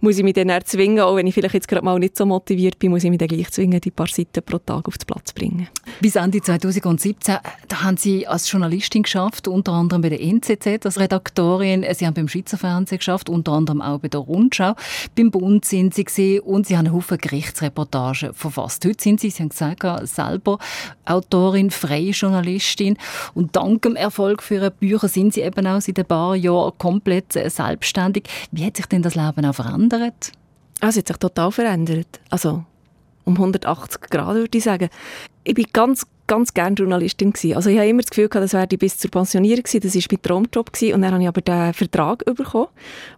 muss 0.00 0.18
ich 0.18 0.24
mich 0.24 0.34
dann 0.34 0.52
zwingen, 0.64 1.00
auch 1.00 1.16
wenn 1.16 1.26
ich 1.26 1.34
vielleicht 1.34 1.54
jetzt 1.54 1.68
gerade 1.68 1.84
mal 1.84 1.98
nicht 1.98 2.16
so 2.16 2.24
motiviert 2.24 2.78
bin, 2.78 2.90
muss 2.90 3.04
ich 3.04 3.10
mich 3.10 3.18
dann 3.18 3.28
gleich 3.28 3.50
zwingen, 3.50 3.80
die 3.80 3.90
paar 3.90 4.06
Seiten 4.06 4.42
pro 4.44 4.58
Tag 4.58 4.86
auf 4.86 4.96
den 4.96 5.06
Platz 5.06 5.28
zu 5.28 5.34
bringen. 5.34 5.68
Bis 6.00 6.16
Ende 6.16 6.40
2017, 6.40 7.36
da 7.66 7.82
haben 7.82 7.96
Sie 7.96 8.26
als 8.26 8.50
Journalistin 8.50 9.02
geschafft, 9.02 9.48
unter 9.48 9.72
anderem 9.72 10.02
bei 10.02 10.10
der 10.10 10.20
NZZ 10.20 10.86
als 10.86 11.00
Redaktorin. 11.00 11.84
Sie 11.92 12.06
haben 12.06 12.14
beim 12.14 12.28
Schweizer 12.28 12.58
Fernsehen 12.58 12.98
geschafft, 12.98 13.28
unter 13.28 13.52
anderem 13.52 13.82
auch 13.82 13.98
bei 13.98 14.08
der 14.08 14.20
Rundschau. 14.20 14.74
Beim 15.16 15.30
Bund 15.30 15.64
sind 15.64 15.94
Sie 15.94 16.04
gesehen 16.04 16.40
und 16.40 16.66
Sie 16.66 16.76
haben 16.76 16.92
Haufen 16.92 17.18
Gerichtsreportagen 17.18 18.34
verfasst. 18.34 18.84
Heute 18.84 19.02
sind 19.02 19.20
Sie, 19.20 19.30
Sie 19.30 19.42
haben 19.42 19.48
gesagt, 19.48 19.84
selber 20.06 20.58
Autorin, 21.04 21.70
freie 21.70 22.10
Journalistin 22.10 22.96
und 23.34 23.56
dank 23.56 23.82
dem 23.82 23.96
Erfolg 23.96 24.42
für 24.42 24.54
Ihre 24.54 24.70
Bücher 24.70 25.08
sind 25.08 25.34
Sie 25.34 25.40
eben 25.40 25.66
auch 25.66 25.80
seit 25.80 25.98
ein 25.98 26.04
paar 26.04 26.36
Jahren 26.36 26.72
komplett 26.78 27.32
selbstständig. 27.32 28.24
Wie 28.52 28.64
hat 28.64 28.76
sich 28.76 28.86
denn 28.86 29.02
das 29.02 29.14
Leben 29.14 29.44
auch 29.44 29.54
verändert? 29.54 29.87
Verändert? 29.88 30.32
Ah, 30.80 30.88
es 30.88 30.96
hat 30.96 31.08
sich 31.08 31.16
total 31.16 31.50
verändert. 31.50 32.20
Also 32.30 32.64
um 33.24 33.34
180 33.34 34.00
Grad 34.02 34.34
würde 34.34 34.58
ich 34.58 34.64
sagen. 34.64 34.88
Ich 35.44 35.54
bin 35.54 35.66
ganz 35.72 36.06
ganz 36.28 36.54
gerne 36.54 36.76
Journalistin 36.76 37.32
gewesen. 37.32 37.56
Also 37.56 37.70
ich 37.70 37.78
habe 37.78 37.88
immer 37.88 38.02
das 38.02 38.10
Gefühl 38.10 38.28
gehabt, 38.28 38.44
das 38.44 38.52
wäre 38.52 38.68
bis 38.68 38.98
zur 38.98 39.10
Pensionierung 39.10 39.64
gewesen. 39.64 39.80
Das 39.80 39.94
war 39.96 40.02
mein 40.12 40.22
Traumjob 40.22 40.72
gewesen. 40.72 40.94
Und 40.94 41.02
dann 41.02 41.12
habe 41.12 41.22
ich 41.22 41.28
aber 41.28 41.40
den 41.40 41.74
Vertrag 41.74 42.24
bekommen, 42.24 42.68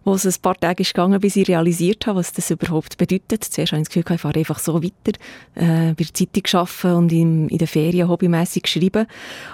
wo 0.03 0.13
es 0.15 0.25
ein 0.25 0.33
paar 0.41 0.55
Tage 0.59 0.81
ist 0.81 0.93
gegangen, 0.93 1.19
bis 1.19 1.35
ich 1.35 1.47
realisiert 1.47 2.07
habe, 2.07 2.19
was 2.19 2.33
das 2.33 2.49
überhaupt 2.49 2.97
bedeutet. 2.97 3.43
Zuerst 3.43 3.73
habe 3.73 3.81
ich 3.81 3.87
das 3.87 3.93
Gefühl 3.93 4.03
gehabt, 4.03 4.17
ich 4.17 4.21
fahre 4.21 4.39
einfach 4.39 4.59
so 4.59 4.81
weiter, 4.81 5.19
äh, 5.55 5.93
bei 5.93 6.03
der 6.03 6.13
Zeitung 6.13 6.59
arbeiten 6.59 6.95
und 6.97 7.11
in, 7.11 7.49
in 7.49 7.57
den 7.59 7.67
Ferien 7.67 8.09
hobbymässig 8.09 8.67
schreiben. 8.67 9.05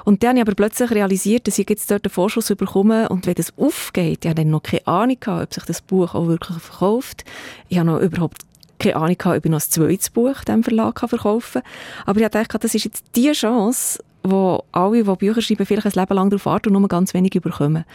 Und 0.05 0.23
dann 0.23 0.29
habe 0.29 0.39
ich 0.39 0.41
aber 0.43 0.55
plötzlich 0.55 0.91
realisiert, 0.91 1.47
dass 1.47 1.59
ich 1.59 1.69
jetzt 1.69 1.91
dort 1.91 2.05
einen 2.05 2.13
Vorschuss 2.13 2.47
bekomme 2.47 3.09
und 3.09 3.27
wenn 3.27 3.35
das 3.35 3.51
aufgeht, 3.57 4.23
ich 4.23 4.29
habe 4.29 4.41
dann 4.41 4.51
noch 4.51 4.63
keine 4.63 4.87
Ahnung 4.87 5.17
gehabt, 5.19 5.43
ob 5.43 5.53
sich 5.53 5.63
das 5.65 5.81
Buch 5.81 6.15
auch 6.15 6.27
wirklich 6.27 6.57
verkauft. 6.59 7.25
Ich 7.67 7.77
habe 7.77 7.87
noch 7.87 7.99
überhaupt 7.99 8.46
keine 8.79 8.95
Ahnung 8.95 9.17
gehabt, 9.17 9.37
ob 9.37 9.45
ich 9.45 9.51
noch 9.51 9.59
ein 9.59 9.69
zweites 9.69 10.09
Buch 10.09 10.43
diesem 10.43 10.63
Verlag 10.63 10.99
verkaufen 10.99 11.61
kann. 11.61 11.71
Aber 12.05 12.19
ich 12.19 12.25
gedacht, 12.25 12.63
das 12.63 12.75
ist 12.75 12.85
jetzt 12.85 13.05
die 13.15 13.31
Chance, 13.31 14.03
wo 14.23 14.63
alle, 14.71 15.03
die 15.03 15.15
Bücher 15.15 15.41
schreiben, 15.41 15.65
vielleicht 15.65 15.87
ein 15.87 15.93
Leben 15.93 16.13
lang 16.13 16.29
darauf 16.29 16.45
warten 16.45 16.75
und 16.75 16.81
nur 16.81 16.89
ganz 16.89 17.13
wenig 17.13 17.35
überkommen. 17.35 17.85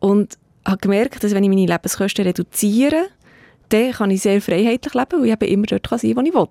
Und 0.00 0.38
habe 0.66 0.78
gemerkt, 0.78 1.22
dass 1.24 1.34
wenn 1.34 1.44
ich 1.44 1.50
meine 1.50 1.66
Lebenskosten 1.66 2.24
reduziere, 2.24 3.06
dann 3.72 3.92
kann 3.92 4.10
ich 4.10 4.20
sehr 4.20 4.40
freiheitlich 4.42 4.92
leben, 4.92 5.20
weil 5.20 5.26
ich 5.26 5.32
eben 5.32 5.48
immer 5.52 5.66
dort 5.66 5.88
sein 5.88 6.14
kann, 6.14 6.16
wo 6.16 6.28
ich 6.28 6.34
will. 6.34 6.48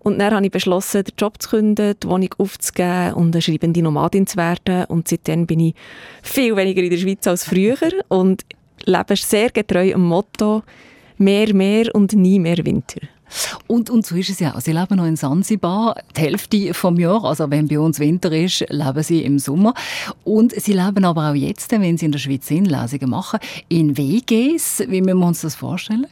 Und 0.00 0.18
dann 0.18 0.34
habe 0.34 0.44
ich 0.44 0.52
beschlossen, 0.52 1.04
den 1.04 1.14
Job 1.16 1.40
zu 1.40 1.48
künden, 1.48 1.94
die 2.02 2.06
Wohnung 2.06 2.34
aufzugeben 2.36 3.14
und 3.14 3.34
eine 3.34 3.42
schreibende 3.42 3.82
Nomadin 3.82 4.26
zu 4.26 4.36
werden. 4.36 4.84
Und 4.84 5.08
seitdem 5.08 5.46
bin 5.46 5.60
ich 5.60 5.74
viel 6.22 6.54
weniger 6.56 6.82
in 6.82 6.90
der 6.90 6.98
Schweiz 6.98 7.26
als 7.26 7.44
früher 7.44 7.76
und 8.08 8.44
lebe 8.84 9.16
sehr 9.16 9.50
getreu 9.50 9.94
am 9.94 10.04
Motto, 10.04 10.62
mehr, 11.18 11.54
mehr 11.54 11.94
und 11.94 12.12
nie 12.12 12.38
mehr 12.38 12.64
Winter. 12.64 13.00
Und, 13.66 13.90
und 13.90 14.06
so 14.06 14.16
ist 14.16 14.30
es 14.30 14.40
ja 14.40 14.54
auch. 14.54 14.60
Sie 14.60 14.72
leben 14.72 14.96
noch 14.96 15.04
in 15.04 15.16
Sansibar, 15.16 15.96
die 16.16 16.20
Hälfte 16.22 16.74
vom 16.74 16.98
Jahr. 16.98 17.24
Also 17.24 17.50
wenn 17.50 17.68
bei 17.68 17.78
uns 17.78 18.00
Winter 18.00 18.32
ist, 18.32 18.64
leben 18.68 19.02
sie 19.02 19.22
im 19.22 19.38
Sommer. 19.38 19.74
Und 20.24 20.52
sie 20.52 20.72
leben 20.72 21.04
aber 21.04 21.30
auch 21.30 21.34
jetzt, 21.34 21.70
wenn 21.70 21.98
sie 21.98 22.06
in 22.06 22.12
der 22.12 22.18
Schweiz 22.18 22.46
sind, 22.46 22.66
Lesungen 22.66 23.10
machen, 23.10 23.40
in 23.68 23.96
WGs. 23.96 24.84
Wie 24.88 25.02
müssen 25.02 25.18
wir 25.18 25.26
uns 25.26 25.42
das 25.42 25.54
vorstellen? 25.54 26.06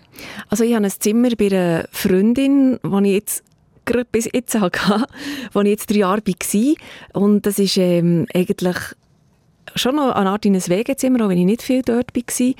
Also 0.48 0.64
ich 0.64 0.74
habe 0.74 0.84
ein 0.84 0.90
Zimmer 0.90 1.30
bei 1.36 1.46
einer 1.46 1.88
Freundin, 1.90 2.78
wo 2.82 2.98
ich 2.98 3.12
jetzt 3.12 3.44
gerade 3.84 4.06
bis 4.10 4.28
jetzt 4.32 4.54
hatte, 4.60 5.06
wo 5.52 5.60
ich 5.60 5.68
jetzt 5.68 5.90
drei 5.90 5.98
Jahre 5.98 6.22
war. 6.26 6.74
Und 7.22 7.46
das 7.46 7.58
ist 7.58 7.76
ähm, 7.78 8.26
eigentlich 8.34 8.76
schon 9.74 9.96
noch 9.96 10.14
eine 10.14 10.30
Art 10.30 10.44
in 10.46 10.54
ein 10.54 10.66
Wegezimmer, 10.66 11.24
auch 11.24 11.28
wenn 11.28 11.38
ich 11.38 11.44
nicht 11.44 11.62
viel 11.62 11.82
dort 11.82 12.14
war. 12.14 12.54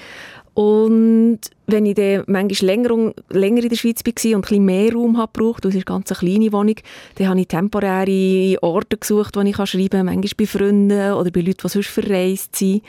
Und 0.56 1.38
wenn 1.66 1.84
ich 1.84 1.96
dann 1.96 2.25
manchmal 2.28 2.66
länger, 2.66 3.12
länger 3.28 3.62
in 3.62 3.68
der 3.68 3.76
Schweiz 3.76 4.00
war 4.06 4.25
und 4.25 4.36
ein 4.36 4.40
bisschen 4.40 4.64
mehr 4.64 4.90
Raum 4.90 5.18
habe 5.18 5.30
gebraucht, 5.30 5.66
das 5.66 5.75
ist 5.75 5.86
eine 5.86 6.00
ganz 6.00 6.18
kleine 6.18 6.50
Wohnung, 6.50 6.76
dann 7.16 7.28
habe 7.28 7.40
ich 7.40 7.48
temporäre 7.48 8.62
Orte 8.62 8.96
gesucht, 8.96 9.36
wo 9.36 9.42
ich 9.42 9.54
schreiben 9.54 9.88
kann, 9.90 10.06
manchmal 10.06 10.30
bei 10.34 10.46
Freunden 10.46 11.12
oder 11.12 11.30
bei 11.30 11.42
Leuten, 11.42 11.58
die 11.62 11.68
sonst 11.68 11.88
verreist 11.88 12.56
sind. 12.56 12.82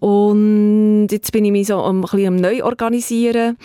Und 0.00 1.06
jetzt 1.12 1.30
bin 1.30 1.44
ich 1.44 1.52
mich 1.52 1.68
so 1.68 1.80
ein 1.80 2.00
bisschen 2.00 2.26
am 2.26 2.36
neu 2.36 2.64
organisieren 2.64 3.56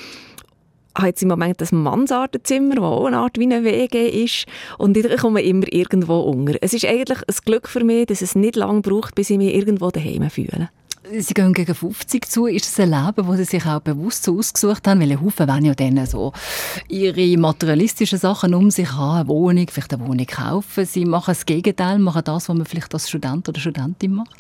habe 0.94 1.08
jetzt 1.08 1.24
im 1.24 1.30
Moment 1.30 1.62
das 1.62 1.72
Mansardenzimmer, 1.72 2.76
das 2.76 2.84
auch 2.84 3.06
eine 3.06 3.18
Art 3.18 3.40
wie 3.40 3.46
eine 3.46 3.64
WG 3.64 4.10
ist. 4.26 4.46
Und 4.78 4.98
ich 4.98 5.18
komme 5.18 5.42
immer 5.42 5.72
irgendwo 5.72 6.20
unter. 6.20 6.56
Es 6.60 6.74
ist 6.74 6.86
eigentlich 6.86 7.20
ein 7.20 7.36
Glück 7.46 7.70
für 7.70 7.86
mich, 7.86 8.08
dass 8.08 8.22
es 8.22 8.36
nicht 8.36 8.58
lange 8.58 8.82
braucht, 8.82 9.16
bis 9.16 9.30
ich 9.30 9.38
mich 9.38 9.56
irgendwo 9.56 9.90
daheim 9.90 10.30
fühle. 10.30 10.70
Sie 11.18 11.34
gehen 11.34 11.54
gegen 11.54 11.76
50 11.76 12.30
zu. 12.30 12.46
Ist 12.46 12.66
das 12.66 12.80
ein 12.80 12.90
Leben, 12.90 13.28
das 13.28 13.38
Sie 13.38 13.44
sich 13.44 13.66
auch 13.66 13.82
bewusst 13.82 14.24
so 14.24 14.38
ausgesucht 14.38 14.88
haben? 14.88 15.02
Weil 15.02 15.20
Haufen 15.20 15.48
wollen 15.48 15.66
ja 15.66 15.74
dann 15.74 16.06
so 16.06 16.32
ihre 16.88 17.38
materialistischen 17.38 18.18
Sachen 18.18 18.54
um 18.54 18.72
sich 18.72 18.92
haben, 18.94 19.20
eine 19.20 19.28
Wohnung, 19.28 19.68
vielleicht 19.70 19.94
eine 19.94 20.08
Wohnung 20.08 20.26
kaufen. 20.26 20.86
Sie 20.86 21.06
machen 21.06 21.32
das 21.32 21.46
Gegenteil, 21.46 22.00
machen 22.00 22.22
das, 22.24 22.48
was 22.48 22.56
man 22.56 22.66
vielleicht 22.66 22.94
als 22.94 23.10
Student 23.10 23.50
oder 23.50 23.60
Studentin 23.60 24.14
macht. 24.14 24.38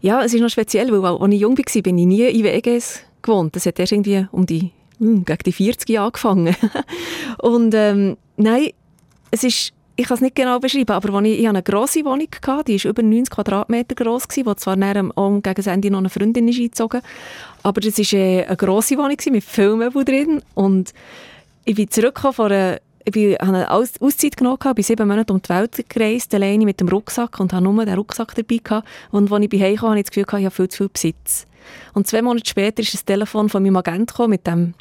Ja, 0.00 0.22
es 0.24 0.34
ist 0.34 0.40
noch 0.40 0.48
speziell, 0.48 0.90
weil 0.90 1.04
als 1.04 1.32
ich 1.32 1.40
jung 1.40 1.56
war, 1.56 1.82
bin 1.82 1.98
ich 1.98 2.06
nie 2.06 2.22
in 2.22 2.44
WGs 2.44 3.00
gewohnt. 3.22 3.54
Das 3.54 3.66
hat 3.66 3.78
erst 3.78 3.92
irgendwie 3.92 4.26
um 4.32 4.46
die, 4.46 4.72
hm, 4.98 5.24
gegen 5.24 5.42
die 5.44 5.52
40 5.52 5.88
Jahre 5.90 6.06
angefangen. 6.06 6.56
Und 7.38 7.72
ähm, 7.74 8.16
nein, 8.36 8.70
es 9.30 9.44
ist 9.44 9.72
ich 10.00 10.06
kann 10.06 10.14
es 10.14 10.20
nicht 10.22 10.34
genau 10.34 10.58
beschreiben, 10.58 10.92
aber 10.92 11.22
ich, 11.22 11.38
ich 11.40 11.46
hatte 11.46 11.58
eine 11.58 11.62
grosse 11.62 12.04
Wohnung, 12.04 12.28
hatte, 12.46 12.64
die 12.64 12.82
war 12.82 12.90
über 12.90 13.02
90 13.02 13.30
Quadratmeter 13.30 13.94
groß, 13.94 14.24
wo 14.44 14.54
zwar 14.54 14.76
nachher 14.76 15.04
auch 15.14 15.40
gegen 15.42 15.66
Ende 15.66 15.90
noch 15.90 15.98
eine 15.98 16.08
Freundin 16.08 16.48
ist 16.48 16.58
eingezogen 16.58 17.02
aber 17.62 17.80
das 17.82 17.98
war 17.98 18.18
äh, 18.18 18.46
eine 18.46 18.56
grosse 18.56 18.96
Wohnung 18.96 19.16
mit 19.30 19.44
vielen 19.44 19.78
Möbeln 19.78 20.04
drin 20.06 20.42
und 20.54 20.94
ich 21.66 21.74
bin 21.74 21.90
zurückgekommen 21.90 22.32
von 22.32 22.52
einer 22.52 22.78
ich 23.04 23.38
habe 23.40 23.40
eine 23.40 23.70
Auszeit 23.70 24.36
genommen, 24.36 24.58
bin 24.74 24.84
sieben 24.84 25.08
Monate 25.08 25.32
um 25.32 25.40
die 25.40 25.48
Welt 25.48 25.84
gereist, 25.88 26.34
alleine 26.34 26.64
mit 26.66 26.80
dem 26.80 26.88
Rucksack 26.88 27.40
und 27.40 27.52
habe 27.52 27.64
nur 27.64 27.84
den 27.84 27.94
Rucksack 27.94 28.34
dabei 28.34 28.60
gehabt. 28.62 28.86
Und 29.10 29.32
als 29.32 29.42
ich 29.42 29.48
bei 29.48 29.58
Hause 29.58 29.76
kam, 29.76 29.90
hatte 29.90 30.00
ich 30.00 30.04
das 30.04 30.10
Gefühl, 30.10 30.38
ich 30.38 30.44
habe 30.44 30.54
viel 30.54 30.68
zu 30.68 30.76
viel 30.76 30.88
Besitz. 30.90 31.46
Und 31.94 32.06
zwei 32.06 32.20
Monate 32.20 32.48
später 32.48 32.82
ist 32.82 32.92
das 32.92 33.04
Telefon 33.04 33.48
von 33.48 33.62
meinem 33.62 33.76
Agent 33.76 34.12
mit 34.28 34.46
dem 34.46 34.74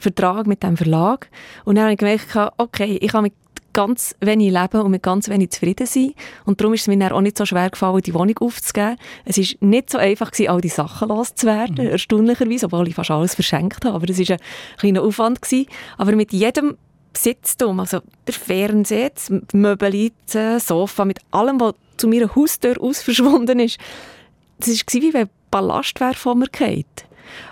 Vertrag, 0.00 0.48
mit 0.48 0.64
dem 0.64 0.76
Verlag. 0.76 1.28
Und 1.64 1.76
dann 1.76 1.84
habe 1.84 1.92
ich 1.92 1.98
gemerkt, 1.98 2.52
okay, 2.58 2.98
ich 3.00 3.12
habe 3.12 3.24
mit 3.24 3.34
ganz 3.72 4.14
wenig 4.20 4.52
leben 4.52 4.80
und 4.80 4.90
mit 4.90 5.02
ganz 5.02 5.28
wenig 5.28 5.50
zufrieden 5.50 5.86
sein. 5.86 6.14
Und 6.44 6.60
darum 6.60 6.74
ist 6.74 6.82
es 6.82 6.86
mir 6.88 6.98
dann 6.98 7.12
auch 7.12 7.20
nicht 7.20 7.38
so 7.38 7.46
schwer 7.46 7.70
gefallen, 7.70 8.02
die 8.02 8.14
Wohnung 8.14 8.38
aufzugeben. 8.38 8.96
Es 9.24 9.38
war 9.38 9.68
nicht 9.68 9.90
so 9.90 9.98
einfach 9.98 10.30
gewesen, 10.30 10.50
all 10.50 10.60
die 10.60 10.68
Sachen 10.68 11.08
loszuwerden, 11.08 11.84
mhm. 11.84 11.90
erstaunlicherweise, 11.90 12.66
obwohl 12.66 12.88
ich 12.88 12.94
fast 12.94 13.10
alles 13.10 13.34
verschenkt 13.34 13.84
habe. 13.84 13.94
Aber 13.94 14.08
es 14.08 14.18
war 14.18 14.36
ein 14.36 14.40
kleiner 14.78 15.02
Aufwand. 15.02 15.42
Gewesen. 15.42 15.66
Aber 15.98 16.16
mit 16.16 16.32
jedem 16.32 16.76
Besitztum, 17.12 17.80
also 17.80 18.00
der 18.26 18.34
Fernseher, 18.34 19.10
das 19.10 19.30
Möbel, 19.52 20.12
das 20.32 20.66
Sofa, 20.66 21.04
mit 21.04 21.18
allem, 21.30 21.60
was 21.60 21.74
zu 21.96 22.08
meiner 22.08 22.34
Haustür 22.34 22.80
aus 22.80 23.02
verschwunden 23.02 23.60
ist, 23.60 23.78
das 24.58 24.68
war 24.68 25.02
wie 25.02 25.14
wenn 25.14 25.28
Ballast 25.50 25.98
wäre 26.00 26.14
von 26.14 26.38
mir 26.38 26.46
gefallen. 26.46 26.84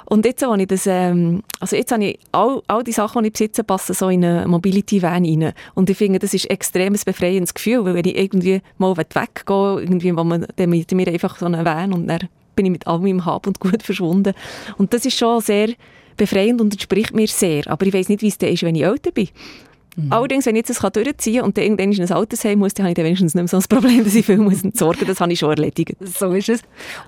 Und 0.04 0.24
jetzt 0.24 0.44
habe 0.44 0.60
ich 0.60 0.68
das, 0.68 0.86
ähm, 0.86 1.42
also 1.60 1.76
jetzt 1.76 1.92
habe 1.92 2.04
ich 2.04 2.18
all, 2.32 2.62
all 2.66 2.84
die 2.84 2.92
Sachen, 2.92 3.22
die 3.22 3.28
ich 3.28 3.32
besitze, 3.32 3.64
passen 3.64 3.94
so 3.94 4.08
in 4.08 4.24
eine 4.24 4.46
Mobility-Van 4.46 5.24
rein. 5.24 5.52
Und 5.74 5.90
ich 5.90 5.96
finde, 5.96 6.18
das 6.18 6.34
ist 6.34 6.46
ein 6.46 6.50
extremes 6.50 7.04
befreiendes 7.04 7.54
Gefühl, 7.54 7.84
weil 7.84 7.94
wenn 7.94 8.04
ich 8.04 8.16
irgendwie 8.16 8.60
mal 8.78 8.96
weggehe, 8.96 9.80
irgendwie, 9.80 10.16
wo 10.16 10.24
man, 10.24 10.46
dann 10.56 10.70
mit 10.70 10.90
mir 10.92 11.08
einfach 11.08 11.38
so 11.38 11.46
eine 11.46 11.64
Van 11.64 11.92
und 11.92 12.06
dann 12.06 12.28
bin 12.54 12.66
ich 12.66 12.72
mit 12.72 12.86
all 12.86 12.98
meinem 12.98 13.24
Hab 13.24 13.46
und 13.46 13.60
Gut 13.60 13.82
verschwunden. 13.84 14.34
Und 14.76 14.92
das 14.92 15.06
ist 15.06 15.16
schon 15.16 15.40
sehr 15.40 15.68
befreiend 16.16 16.60
und 16.60 16.72
entspricht 16.72 17.14
mir 17.14 17.28
sehr. 17.28 17.62
Aber 17.68 17.86
ich 17.86 17.94
weiß 17.94 18.08
nicht, 18.08 18.22
wie 18.22 18.28
es 18.28 18.38
dann 18.38 18.50
ist, 18.50 18.62
wenn 18.62 18.74
ich 18.74 18.82
älter 18.82 19.12
bin. 19.12 19.28
Mhm. 19.98 20.12
Allerdings, 20.12 20.46
wenn 20.46 20.54
ich 20.54 20.68
jetzt 20.68 20.80
das 20.80 20.92
durchziehen 20.92 21.38
kann 21.38 21.44
und 21.46 21.56
dann 21.56 21.64
irgendwann 21.64 21.90
in 21.90 22.02
ein 22.02 22.12
Altersheim 22.12 22.60
muss, 22.60 22.72
dann 22.72 22.84
habe 22.84 22.90
ich 22.92 22.94
dann 22.94 23.04
wenigstens 23.04 23.34
nicht 23.34 23.42
mehr 23.42 23.48
so 23.48 23.56
ein 23.56 23.64
Problem, 23.68 24.04
dass 24.04 24.14
ich 24.14 24.24
viel 24.24 24.38
muss 24.38 24.62
entsorgen 24.62 25.00
muss. 25.00 25.08
Das 25.08 25.20
habe 25.20 25.32
ich 25.32 25.40
schon 25.40 25.50
erledigt. 25.50 25.96
So 26.00 26.30
ist 26.32 26.48
es. 26.48 26.60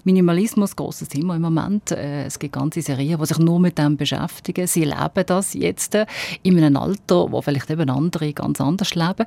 Minimalismus, 0.03 0.75
grosses 0.75 1.09
Thema 1.09 1.37
im 1.37 1.43
Moment. 1.43 1.93
Äh, 1.93 2.25
es 2.25 2.39
gibt 2.41 2.55
ganze 2.55 2.83
Serien, 2.83 3.21
die 3.21 3.27
sich 3.27 3.39
nur 3.39 3.61
mit 3.61 3.79
dem 3.79 3.97
beschäftigen. 3.97 4.67
Sie 4.67 4.85
leben 4.85 5.25
das 5.25 5.55
jetzt 5.55 5.95
äh, 5.95 6.07
in 6.43 6.59
einem 6.59 6.77
Alter, 6.77 7.31
wo 7.31 7.41
vielleicht 7.43 7.71
eben 7.71 7.89
andere 7.89 8.33
ganz 8.33 8.61
anders 8.61 8.97
leben. 8.97 9.25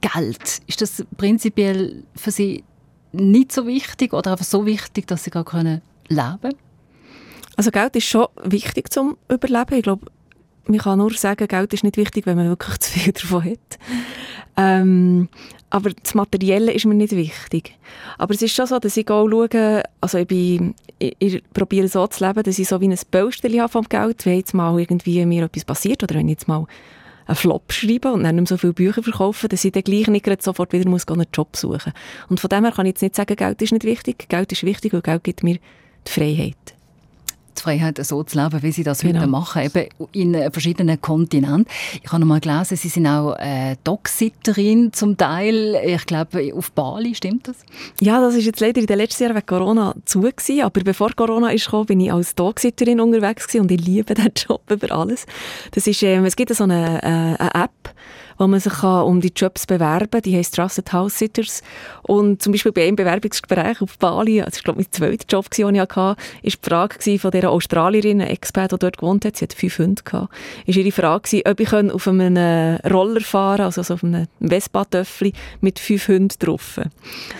Geld, 0.00 0.60
ist 0.66 0.80
das 0.80 1.04
prinzipiell 1.16 2.02
für 2.16 2.32
Sie 2.32 2.64
nicht 3.12 3.52
so 3.52 3.66
wichtig 3.66 4.12
oder 4.12 4.32
einfach 4.32 4.44
so 4.44 4.66
wichtig, 4.66 5.06
dass 5.06 5.22
Sie 5.22 5.30
gar 5.30 5.44
können 5.44 5.82
leben 6.08 6.54
Also 7.56 7.70
Geld 7.70 7.94
ist 7.94 8.06
schon 8.06 8.26
wichtig 8.42 8.92
zum 8.92 9.16
Überleben. 9.28 9.74
Ich 9.76 9.82
glaube, 9.82 10.06
man 10.68 10.78
kann 10.78 10.98
nur 10.98 11.12
sagen, 11.14 11.48
Geld 11.48 11.72
ist 11.72 11.84
nicht 11.84 11.96
wichtig, 11.96 12.26
wenn 12.26 12.36
man 12.36 12.48
wirklich 12.48 12.78
zu 12.80 12.92
viel 12.92 13.12
davon 13.12 13.44
hat. 13.44 13.78
Ähm, 14.56 15.28
aber 15.70 15.90
das 15.90 16.14
Materielle 16.14 16.72
ist 16.72 16.86
mir 16.86 16.94
nicht 16.94 17.14
wichtig. 17.14 17.76
Aber 18.16 18.34
es 18.34 18.42
ist 18.42 18.54
schon 18.54 18.66
so, 18.66 18.78
dass 18.78 18.96
ich 18.96 19.08
auch 19.10 19.28
schaue, 19.28 19.82
also 20.00 20.18
ich, 20.18 20.26
bin, 20.26 20.74
ich, 20.98 21.16
ich 21.18 21.42
probiere 21.52 21.88
so 21.88 22.06
zu 22.06 22.26
leben, 22.26 22.42
dass 22.42 22.58
ich 22.58 22.68
so 22.68 22.80
wie 22.80 22.88
ein 22.88 22.98
Baustelle 23.10 23.60
habe 23.60 23.70
vom 23.70 23.84
Geld, 23.84 24.24
wenn 24.26 24.38
jetzt 24.38 24.54
mal 24.54 24.78
irgendwie 24.78 25.24
mir 25.26 25.44
etwas 25.44 25.64
passiert 25.64 26.02
oder 26.02 26.14
wenn 26.16 26.28
ich 26.28 26.32
jetzt 26.32 26.48
mal 26.48 26.66
einen 27.26 27.36
Flop 27.36 27.72
schreibe 27.72 28.12
und 28.12 28.24
dann 28.24 28.36
nicht 28.36 28.50
mehr 28.50 28.56
so 28.56 28.56
viele 28.56 28.72
Bücher 28.72 29.02
verkaufe, 29.02 29.48
dass 29.48 29.64
ich 29.64 29.72
dann 29.72 29.82
gleich 29.82 30.08
nicht 30.08 30.42
sofort 30.42 30.72
wieder 30.72 30.88
muss 30.88 31.06
einen 31.06 31.26
Job 31.32 31.54
suchen 31.56 31.92
muss. 31.94 32.30
Und 32.30 32.40
von 32.40 32.48
dem 32.48 32.64
her 32.64 32.72
kann 32.72 32.86
ich 32.86 32.92
jetzt 32.92 33.02
nicht 33.02 33.16
sagen, 33.16 33.36
Geld 33.36 33.60
ist 33.60 33.72
nicht 33.72 33.84
wichtig. 33.84 34.28
Geld 34.28 34.50
ist 34.50 34.64
wichtig, 34.64 34.92
weil 34.94 35.02
Geld 35.02 35.24
gibt 35.24 35.42
mir 35.42 35.58
die 36.06 36.10
Freiheit 36.10 36.77
die 37.58 37.62
Freiheit, 37.62 38.04
so 38.04 38.22
zu 38.22 38.40
leben, 38.40 38.62
wie 38.62 38.72
sie 38.72 38.82
das 38.82 39.00
genau. 39.00 39.20
heute 39.20 39.28
machen, 39.28 39.62
eben 39.62 39.88
in 40.12 40.34
äh, 40.34 40.50
verschiedenen 40.50 41.00
Kontinenten. 41.00 41.66
Ich 42.02 42.10
habe 42.10 42.20
noch 42.20 42.26
mal 42.26 42.40
gelesen, 42.40 42.76
Sie 42.76 42.88
sind 42.88 43.06
auch 43.06 43.36
äh, 43.38 43.76
Dogsitterin 43.84 44.92
zum 44.92 45.16
Teil, 45.16 45.80
ich 45.84 46.06
glaube 46.06 46.52
auf 46.54 46.72
Bali, 46.72 47.14
stimmt 47.14 47.48
das? 47.48 47.56
Ja, 48.00 48.20
das 48.20 48.34
ist 48.34 48.46
jetzt 48.46 48.60
leider 48.60 48.80
in 48.80 48.86
den 48.86 48.98
letzten 48.98 49.24
Jahren 49.24 49.36
wegen 49.36 49.46
Corona 49.46 49.94
zu 50.04 50.20
gewesen, 50.20 50.62
aber 50.62 50.82
bevor 50.82 51.10
Corona 51.14 51.50
ist 51.50 51.66
gekommen, 51.66 51.86
bin 51.86 52.00
ich 52.00 52.12
als 52.12 52.34
Dogsitterin 52.34 53.00
unterwegs 53.00 53.46
gewesen 53.46 53.62
und 53.62 53.70
ich 53.70 53.84
liebe 53.84 54.14
diesen 54.14 54.32
Job 54.36 54.62
über 54.70 54.92
alles. 54.94 55.26
Das 55.72 55.86
ist, 55.86 56.02
ähm, 56.02 56.24
es 56.24 56.36
gibt 56.36 56.54
so 56.54 56.64
eine, 56.64 57.02
äh, 57.02 57.06
eine 57.06 57.54
App, 57.54 57.94
wo 58.38 58.46
man 58.46 58.60
sich 58.60 58.72
kann 58.72 59.04
um 59.04 59.20
die 59.20 59.32
Jobs 59.34 59.66
bewerben 59.66 60.10
kann. 60.10 60.22
Die 60.22 60.36
heisst 60.36 60.54
Trusted 60.54 60.92
House 60.92 61.18
Sitters. 61.18 61.62
Und 62.02 62.42
zum 62.42 62.52
Beispiel 62.52 62.72
bei 62.72 62.86
einem 62.86 62.96
Bewerbungsgespräch 62.96 63.82
auf 63.82 63.98
Bali, 63.98 64.40
also 64.40 64.56
ich 64.56 64.64
glaube, 64.64 64.80
mein 64.80 64.90
zweiter 64.90 65.24
Job, 65.28 65.50
den 65.50 65.74
ich 65.74 65.80
hatte, 65.80 65.96
war 65.96 66.16
die 66.42 66.52
Frage 66.62 67.18
von 67.18 67.30
dieser 67.30 67.50
Australierin, 67.50 68.20
eine 68.20 68.30
Expat, 68.30 68.72
die 68.72 68.78
dort 68.78 68.98
gewohnt 68.98 69.24
hat, 69.24 69.36
sie 69.36 69.44
hat 69.44 69.52
fünf 69.52 69.78
Hunde 69.78 70.02
gehabt, 70.02 70.32
ist 70.66 70.76
ihre 70.76 70.92
Frage 70.92 71.18
ob 71.18 71.60
ich 71.60 71.72
auf 71.72 72.08
einem 72.08 72.78
Roller 72.88 73.20
fahren 73.20 73.62
also 73.62 73.80
auf 73.94 74.04
einem 74.04 74.26
Vespa-Töffel 74.40 75.32
mit 75.60 75.78
fünf 75.78 76.08
Hunden 76.08 76.34
drauf. 76.38 76.80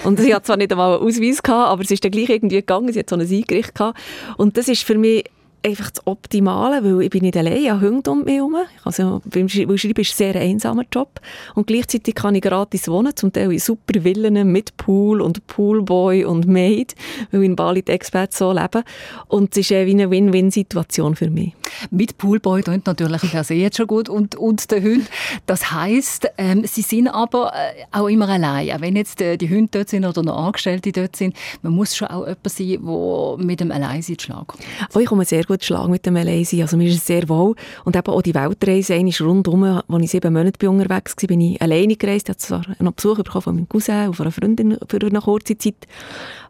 Und 0.05 0.19
sie 0.19 0.35
hat 0.35 0.47
zwar 0.47 0.57
nicht 0.57 0.73
einmal 0.73 0.97
einen 0.97 1.07
Ausweis 1.07 1.43
gehabt, 1.43 1.71
aber 1.71 1.85
sie 1.85 1.95
ist 1.95 2.05
dann 2.05 2.11
gleich 2.11 2.29
irgendwie 2.29 2.57
gegangen, 2.57 2.93
sie 2.93 2.99
hat 3.01 3.11
so 3.11 3.17
ein 3.17 3.23
Eingericht 3.23 3.75
gehabt. 3.75 3.99
Und 4.37 4.57
das 4.57 4.69
ist 4.69 4.83
für 4.83 4.97
mich 4.97 5.25
einfach 5.69 5.91
das 5.91 6.07
Optimale, 6.07 6.83
weil 6.83 7.03
ich 7.03 7.11
bin 7.11 7.23
nicht 7.23 7.37
allein, 7.37 7.57
ich 7.57 7.71
habe 7.71 7.87
Hunde 7.87 8.11
um 8.11 8.25
mich 8.25 8.35
herum. 8.35 8.57
Also 8.85 9.21
beim 9.25 9.49
Schreiben 9.49 9.75
ist 9.75 9.85
ein 9.85 10.05
sehr 10.05 10.37
einsamer 10.37 10.85
Job 10.93 11.21
und 11.55 11.67
gleichzeitig 11.67 12.15
kann 12.15 12.35
ich 12.35 12.43
gratis 12.43 12.89
wohnen, 12.89 13.15
zum 13.15 13.33
Teil 13.33 13.53
in 13.53 13.59
super 13.59 14.01
Villen 14.03 14.51
mit 14.51 14.77
Pool 14.77 15.21
und 15.21 15.47
Poolboy 15.47 16.25
und 16.25 16.47
Maid, 16.47 16.95
weil 17.31 17.45
in 17.45 17.57
Bali 17.57 17.83
die 17.83 17.93
Experts 17.93 18.39
so 18.39 18.53
leben 18.53 18.83
und 19.29 19.53
es 19.53 19.59
ist 19.59 19.71
wie 19.71 19.91
eine 19.91 20.11
Win-Win-Situation 20.11 21.17
für 21.17 21.31
mich. 21.31 21.55
Mit 21.91 22.19
Poolboy 22.19 22.63
klingt 22.63 22.87
natürlich 22.87 23.23
per 23.23 23.45
se 23.45 23.55
jetzt 23.55 23.77
schon 23.77 23.87
gut 23.87 24.09
und, 24.09 24.35
und 24.35 24.71
der 24.71 24.83
Hund. 24.83 25.09
Das 25.47 25.71
heisst, 25.71 26.29
ähm, 26.39 26.65
sie 26.65 26.83
sind 26.83 27.09
aber 27.09 27.53
äh, 27.55 27.85
auch 27.93 28.09
immer 28.09 28.29
allein. 28.29 28.71
Auch 28.71 28.81
wenn 28.81 28.97
jetzt 28.97 29.21
äh, 29.21 29.37
die 29.37 29.49
Hunde 29.49 29.69
dort 29.73 29.89
sind 29.89 30.05
oder 30.05 30.23
noch 30.23 30.47
Angestellte 30.47 30.93
dort 30.93 31.17
sind, 31.17 31.37
man 31.63 31.73
muss 31.73 31.97
schon 31.97 32.09
auch 32.09 32.27
jemand 32.27 32.49
sein, 32.49 32.79
der 32.83 33.47
mit 33.47 33.61
dem 33.61 33.71
Alleinsein 33.71 34.19
Schlag 34.19 34.47
kommt. 34.47 34.63
Oh, 34.95 34.99
ich 34.99 35.07
komme 35.07 35.25
sehr 35.25 35.45
gut 35.45 35.58
Schlag 35.65 35.89
mit 35.89 36.07
dem 36.07 36.17
Alleinsein. 36.17 36.63
Also 36.63 36.77
mir 36.77 36.89
ist 36.89 36.97
es 36.97 37.07
sehr 37.07 37.29
wohl. 37.29 37.55
Und 37.85 37.97
eben 37.97 38.07
auch 38.07 38.23
die 38.23 38.35
Weltreise, 38.35 38.95
einmal 38.95 39.15
rundum, 39.21 39.65
als 39.65 40.03
ich 40.03 40.11
sieben 40.11 40.33
Monate 40.33 40.71
unterwegs 40.71 41.15
war, 41.21 41.27
bin 41.27 41.41
ich 41.41 41.63
alleine 41.63 41.97
gereist. 41.97 42.29
Ich 42.29 42.35
habe 42.35 42.39
zwar 42.39 42.63
noch 42.81 42.93
Besuch 42.93 43.17
bekommen 43.17 43.43
von 43.43 43.55
meinem 43.57 43.69
Cousin 43.69 44.09
und 44.09 44.15
von 44.15 44.27
einer 44.27 44.33
Freundin 44.33 44.79
für 44.89 44.99
eine 45.01 45.21
kurze 45.21 45.59
Zeit. 45.59 45.87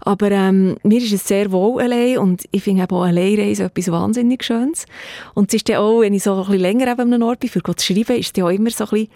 Aber 0.00 0.30
ähm, 0.30 0.76
mir 0.82 0.98
ist 0.98 1.12
es 1.12 1.26
sehr 1.26 1.50
wohl 1.52 1.82
allein 1.82 2.18
und 2.18 2.44
ich 2.50 2.62
finde 2.62 2.86
auch 2.88 3.02
Alleinreise 3.02 3.64
etwas 3.64 3.90
wahnsinnig 3.90 4.44
Schönes. 4.44 4.86
Und 5.34 5.50
es 5.50 5.54
ist 5.54 5.68
dann 5.68 5.76
auch, 5.76 6.00
wenn 6.00 6.14
ich 6.14 6.22
so 6.22 6.34
ein 6.34 6.40
bisschen 6.40 6.60
länger 6.60 6.92
an 6.92 7.12
einem 7.12 7.22
Ort 7.22 7.40
bin, 7.40 7.50
für 7.50 7.62
zu 7.62 7.74
schreiben, 7.84 8.16
ist 8.16 8.36
es 8.36 8.42
auch 8.42 8.48
immer 8.48 8.70
so 8.70 8.84
ein 8.84 8.90
bisschen 8.90 9.08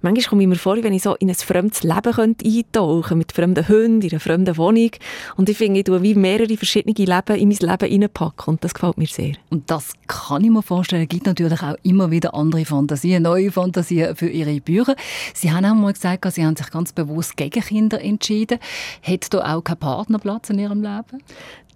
manchmal 0.00 0.30
komme 0.30 0.42
ich 0.42 0.48
mir 0.48 0.56
vor, 0.56 0.76
wenn 0.82 0.92
ich 0.92 1.02
so 1.02 1.14
in 1.16 1.28
ein 1.28 1.34
fremdes 1.34 1.82
Leben 1.82 2.12
könnte 2.12 2.46
eintauchen 2.46 3.02
könnte, 3.02 3.14
mit 3.16 3.32
fremden 3.32 3.68
Hunden, 3.68 4.02
in 4.02 4.10
einer 4.10 4.20
fremden 4.20 4.56
Wohnung. 4.56 4.90
Und 5.36 5.48
ich 5.48 5.56
finde, 5.56 5.80
ich 5.80 5.84
tue 5.84 6.02
wie 6.02 6.14
mehrere 6.14 6.56
verschiedene 6.56 6.94
Leben 6.94 7.36
in 7.36 7.48
mein 7.48 7.58
Leben 7.58 8.02
reinpacken 8.02 8.54
und 8.54 8.64
das 8.64 8.74
gefällt 8.74 8.98
mir 8.98 9.06
sehr. 9.06 9.34
Und 9.50 9.70
das 9.70 9.92
kann 10.06 10.44
ich 10.44 10.50
mir 10.50 10.62
vorstellen, 10.62 11.02
es 11.02 11.08
gibt 11.08 11.26
natürlich 11.26 11.62
auch 11.62 11.76
immer 11.82 12.10
wieder 12.10 12.34
andere 12.34 12.64
Fantasien, 12.64 13.22
neue 13.22 13.50
Fantasien 13.50 14.16
für 14.16 14.28
Ihre 14.28 14.60
Bücher. 14.60 14.96
Sie 15.34 15.52
haben 15.52 15.64
auch 15.64 15.74
mal 15.74 15.92
gesagt, 15.92 16.32
Sie 16.32 16.44
haben 16.44 16.56
sich 16.56 16.70
ganz 16.70 16.92
bewusst 16.92 17.36
gegen 17.36 17.60
Kinder 17.60 18.00
entschieden. 18.00 18.58
Hat 19.02 19.32
da 19.32 19.54
auch 19.54 19.62
kein 19.62 19.78
Partnerplatz 19.78 20.50
in 20.50 20.58
Ihrem 20.58 20.82
Leben? 20.82 21.22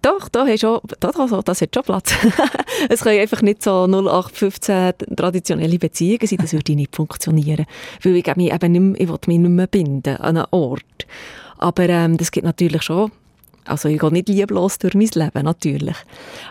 Doch, 0.01 0.29
da 0.29 0.47
hast 0.47 0.61
schon, 0.61 0.79
da, 0.99 1.11
da, 1.11 1.41
das 1.41 1.61
hat 1.61 1.75
schon 1.75 1.83
Platz. 1.83 2.13
es 2.89 3.01
können 3.01 3.19
einfach 3.19 3.41
nicht 3.41 3.61
so 3.61 3.85
0815 3.85 4.93
traditionelle 5.15 5.77
Beziehungen 5.77 6.25
sein, 6.25 6.39
das 6.41 6.53
würde 6.53 6.75
nicht 6.75 6.95
funktionieren. 6.95 7.65
Weil 8.01 8.15
ich 8.15 8.35
mich 8.35 8.51
eben 8.51 8.71
nicht 8.71 8.81
mehr, 8.81 9.01
ich 9.01 9.07
will 9.07 9.19
mich 9.27 9.39
nicht 9.39 9.49
mehr 9.49 9.67
binden 9.67 10.17
an 10.17 10.37
einen 10.37 10.47
Ort. 10.51 11.07
Aber 11.57 11.87
ähm, 11.87 12.17
das 12.17 12.31
gibt 12.31 12.45
natürlich 12.45 12.81
schon 12.83 13.11
also 13.65 13.89
ich 13.89 13.99
gehe 13.99 14.11
nicht 14.11 14.27
lieblos 14.27 14.79
durch 14.79 14.95
mein 14.95 15.09
Leben, 15.13 15.45
natürlich. 15.45 15.95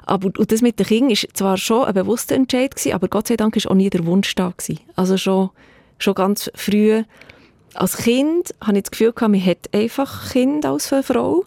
Aber 0.07 0.27
und 0.27 0.53
das 0.53 0.63
mit 0.63 0.79
den 0.79 0.87
Kindern 0.87 1.11
war 1.11 1.35
zwar 1.35 1.57
schon 1.57 1.85
ein 1.85 1.95
bewusster 1.95 2.37
Entscheid, 2.37 2.75
gewesen, 2.75 2.93
aber 2.93 3.09
Gott 3.09 3.27
sei 3.27 3.37
Dank 3.37 3.57
war 3.57 3.71
auch 3.71 3.75
nie 3.75 3.91
der 3.91 4.07
Wunsch 4.07 4.33
da. 4.37 4.53
Gewesen. 4.57 4.81
Also 4.95 5.17
schon, 5.17 5.51
schon 5.99 6.15
ganz 6.15 6.51
früh 6.55 7.03
als 7.75 7.97
Kind 7.99 8.55
hatte 8.61 8.79
ich 8.79 8.83
das 8.85 8.91
Gefühl, 8.91 9.13
man 9.21 9.45
hat 9.45 9.69
einfach 9.73 10.33
Kind 10.33 10.67
als 10.67 10.89
Frau. 10.89 11.45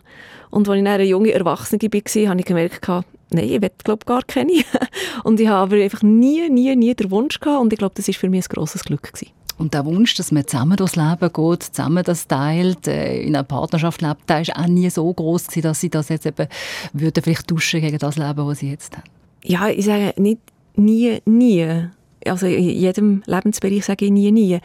Und 0.53 0.69
als 0.69 0.77
ich 0.77 0.83
dann 0.83 0.93
eine 0.93 1.03
junge 1.03 1.31
Erwachsene 1.31 1.81
war, 1.81 2.29
habe 2.29 2.39
ich 2.39 2.45
gemerkt, 2.45 2.88
nein, 3.31 3.45
ich 3.45 3.60
will 3.60 3.72
glaube 3.83 4.05
gar 4.05 4.22
keine. 4.22 4.51
und 5.24 5.39
ich 5.39 5.48
habe 5.48 5.74
aber 5.74 5.83
einfach 5.83 6.03
nie, 6.03 6.48
nie, 6.48 6.75
nie 6.75 6.93
den 6.93 7.10
Wunsch 7.10 7.39
gehabt 7.39 7.60
und 7.60 7.74
ich 7.74 7.79
glaube, 7.79 7.95
das 7.95 8.07
war 8.07 8.13
für 8.13 8.29
mich 8.29 8.45
ein 8.45 8.53
grosses 8.53 8.83
Glück. 8.83 9.01
Gewesen. 9.01 9.31
Und 9.57 9.74
der 9.74 9.83
Wunsch, 9.83 10.13
dass 10.13 10.31
man 10.31 10.45
zusammen 10.45 10.77
durchs 10.77 10.95
Leben 10.95 11.33
geht, 11.33 11.63
zusammen 11.63 12.03
das 12.03 12.27
teilt, 12.27 12.88
äh, 12.88 13.22
in 13.22 13.36
einer 13.36 13.43
Partnerschaft 13.43 14.03
lebt, 14.03 14.29
der 14.29 14.48
war 14.48 14.63
auch 14.63 14.67
nie 14.67 14.89
so 14.91 15.12
groß 15.12 15.48
gewesen, 15.48 15.63
dass 15.63 15.81
sie 15.81 15.89
das 15.89 16.10
jetzt 16.10 16.27
eben 16.27 16.48
würden 16.93 17.24
vielleicht 17.24 17.48
tauschen 17.48 17.81
gegen 17.81 17.98
das 17.98 18.17
Leben, 18.17 18.48
das 18.48 18.60
sie 18.60 18.69
jetzt 18.69 18.95
haben. 18.95 19.03
Ja, 19.43 19.69
ich 19.69 19.86
sage 19.86 20.13
nicht 20.17 20.39
nie, 20.75 21.19
nie. 21.25 21.88
Also 22.27 22.45
in 22.45 22.69
jedem 22.69 23.24
Lebensbereich 23.25 23.86
sage 23.86 24.05
ich 24.05 24.12
nie, 24.12 24.31
nie. 24.31 24.60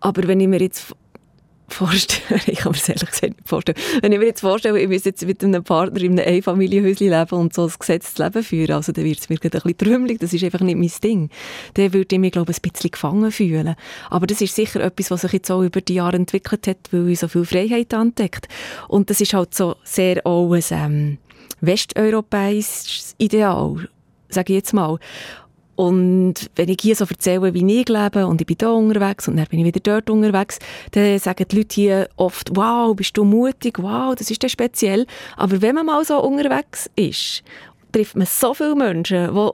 Aber 0.00 0.28
wenn 0.28 0.40
ich 0.40 0.48
mir 0.48 0.60
jetzt 0.60 0.94
vorstellen. 1.72 2.40
Ich 2.46 2.58
kann 2.58 2.72
mir 2.72 2.78
das 2.78 2.88
ehrlich 2.88 3.10
gesagt 3.10 3.36
nicht 3.36 3.48
vorstellen. 3.48 3.78
Wenn 4.00 4.12
ich 4.12 4.18
mir 4.18 4.26
jetzt 4.26 4.40
vorstelle, 4.40 4.80
ich 4.80 4.88
müsste 4.88 5.10
jetzt 5.10 5.24
mit 5.24 5.42
einem 5.42 5.64
Partner 5.64 6.00
in 6.00 6.18
einem 6.18 6.34
Einfamilienhäuschen 6.34 7.10
leben 7.10 7.34
und 7.34 7.54
so 7.54 7.64
ein 7.64 7.72
gesetztes 7.78 8.18
Leben 8.18 8.42
führen, 8.42 8.72
also 8.72 8.92
dann 8.92 9.04
wird 9.04 9.20
es 9.20 9.28
mir 9.28 9.38
ein 9.42 9.50
bisschen 9.50 9.76
trümmelig, 9.76 10.18
das 10.20 10.32
ist 10.32 10.44
einfach 10.44 10.60
nicht 10.60 10.78
mein 10.78 10.90
Ding. 11.02 11.30
Dann 11.74 11.92
würde 11.92 12.14
ich 12.14 12.20
mich, 12.20 12.32
glaube 12.32 12.52
ich, 12.52 12.58
ein 12.58 12.70
bisschen 12.70 12.90
gefangen 12.90 13.30
fühlen. 13.32 13.74
Aber 14.10 14.26
das 14.26 14.40
ist 14.40 14.54
sicher 14.54 14.80
etwas, 14.80 15.10
was 15.10 15.22
sich 15.22 15.32
jetzt 15.32 15.50
auch 15.50 15.62
über 15.62 15.80
die 15.80 15.94
Jahre 15.94 16.16
entwickelt 16.16 16.66
hat, 16.66 16.78
weil 16.90 17.08
ich 17.08 17.20
so 17.20 17.28
viel 17.28 17.44
Freiheit 17.44 17.92
entdeckt. 17.92 18.48
Und 18.88 19.10
das 19.10 19.20
ist 19.20 19.34
halt 19.34 19.54
so 19.54 19.76
sehr 19.84 20.26
auch 20.26 20.52
ein 20.52 20.62
ähm, 20.70 21.18
westeuropäisches 21.60 23.14
Ideal, 23.18 23.88
sage 24.28 24.52
ich 24.52 24.58
jetzt 24.58 24.72
mal. 24.72 24.98
Und 25.74 26.34
wenn 26.56 26.68
ich 26.68 26.78
hier 26.80 26.94
so 26.94 27.04
erzähle, 27.04 27.54
wie 27.54 27.80
ich 27.80 27.88
lebe 27.88 28.26
und 28.26 28.40
ich 28.40 28.46
bin 28.46 28.56
hier 28.60 28.70
unterwegs 28.70 29.26
und 29.28 29.36
dann 29.36 29.46
bin 29.46 29.60
ich 29.60 29.64
wieder 29.66 29.80
dort 29.80 30.10
unterwegs, 30.10 30.58
dann 30.90 31.18
sagen 31.18 31.46
die 31.50 31.56
Leute 31.56 31.74
hier 31.74 32.08
oft, 32.16 32.54
wow, 32.54 32.94
bist 32.94 33.16
du 33.16 33.24
mutig, 33.24 33.78
wow, 33.78 34.14
das 34.14 34.30
ist 34.30 34.42
ja 34.42 34.48
speziell. 34.48 35.06
Aber 35.36 35.62
wenn 35.62 35.74
man 35.74 35.86
mal 35.86 36.04
so 36.04 36.22
unterwegs 36.22 36.90
ist, 36.96 37.42
trifft 37.92 38.16
man 38.16 38.26
so 38.26 38.54
viele 38.54 38.74
Menschen, 38.74 39.34
die 39.34 39.50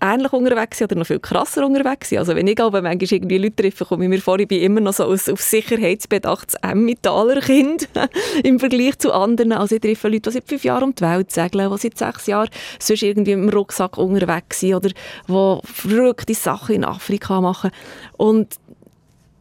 ähnlich 0.00 0.32
unterwegs 0.32 0.80
oder 0.82 0.96
noch 0.96 1.06
viel 1.06 1.20
krasser 1.20 1.66
unterwegs. 1.66 2.12
Also 2.12 2.34
wenn 2.34 2.46
ich 2.46 2.60
aber 2.60 2.82
manchmal 2.82 3.12
irgendwie 3.12 3.38
Leute 3.38 3.56
treffe, 3.56 3.84
komme 3.84 4.04
ich 4.04 4.10
mir 4.10 4.20
vor, 4.20 4.38
ich 4.38 4.48
bin 4.48 4.60
immer 4.62 4.80
noch 4.80 4.92
so 4.92 5.04
ein 5.04 5.12
auf 5.12 5.40
Sicherheitsbedachtes 5.40 6.56
Emmentaler 6.62 7.40
Kind 7.40 7.88
im 8.44 8.58
Vergleich 8.58 8.98
zu 8.98 9.12
anderen. 9.12 9.52
Also 9.52 9.76
ich 9.76 9.80
treffe 9.80 10.08
Leute, 10.08 10.30
die 10.30 10.34
seit 10.34 10.48
fünf 10.48 10.64
Jahren 10.64 10.84
um 10.84 10.94
die 10.94 11.02
Welt 11.02 11.30
segeln, 11.30 11.70
die 11.70 11.78
seit 11.78 11.98
sechs 11.98 12.26
Jahren 12.26 12.50
sonst 12.78 13.02
irgendwie 13.02 13.32
im 13.32 13.48
Rucksack 13.48 13.98
unterwegs 13.98 14.60
sind 14.60 14.74
oder 14.74 14.88
die 14.88 15.60
verrückte 15.64 16.34
Sachen 16.34 16.76
in 16.76 16.84
Afrika 16.84 17.40
machen. 17.40 17.70
Und 18.16 18.56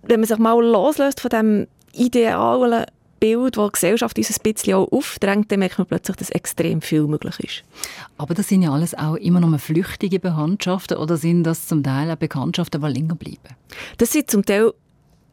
wenn 0.04 0.20
man 0.20 0.28
sich 0.28 0.38
mal 0.38 0.60
loslöst 0.64 1.22
von 1.22 1.30
dem 1.30 1.68
idealen 1.94 2.86
Bild, 3.20 3.58
das 3.58 3.68
die 3.68 3.72
Gesellschaft 3.74 4.18
uns 4.18 4.30
ein 4.32 4.44
bisschen 4.44 4.74
auch 4.76 4.92
aufdrängt, 4.92 5.52
dann 5.52 5.60
merkt 5.60 5.78
man 5.78 5.88
plötzlich, 5.88 6.18
dass 6.18 6.30
extrem 6.30 6.82
viel 6.82 7.04
möglich 7.04 7.40
ist. 7.40 7.64
Aber 8.18 8.34
das 8.34 8.48
sind 8.48 8.62
ja 8.62 8.72
alles 8.72 8.96
auch 8.96 9.16
immer 9.16 9.40
noch 9.40 9.60
flüchtige 9.60 10.20
Bekanntschaften 10.20 10.98
oder 10.98 11.18
sind 11.18 11.44
das 11.44 11.68
zum 11.68 11.84
Teil 11.84 12.12
auch 12.12 12.16
Bekanntschaften, 12.16 12.82
die 12.82 12.88
länger 12.88 13.16
bleiben? 13.16 13.56
Das 13.98 14.12
sind 14.12 14.30
zum 14.30 14.46
Teil 14.46 14.74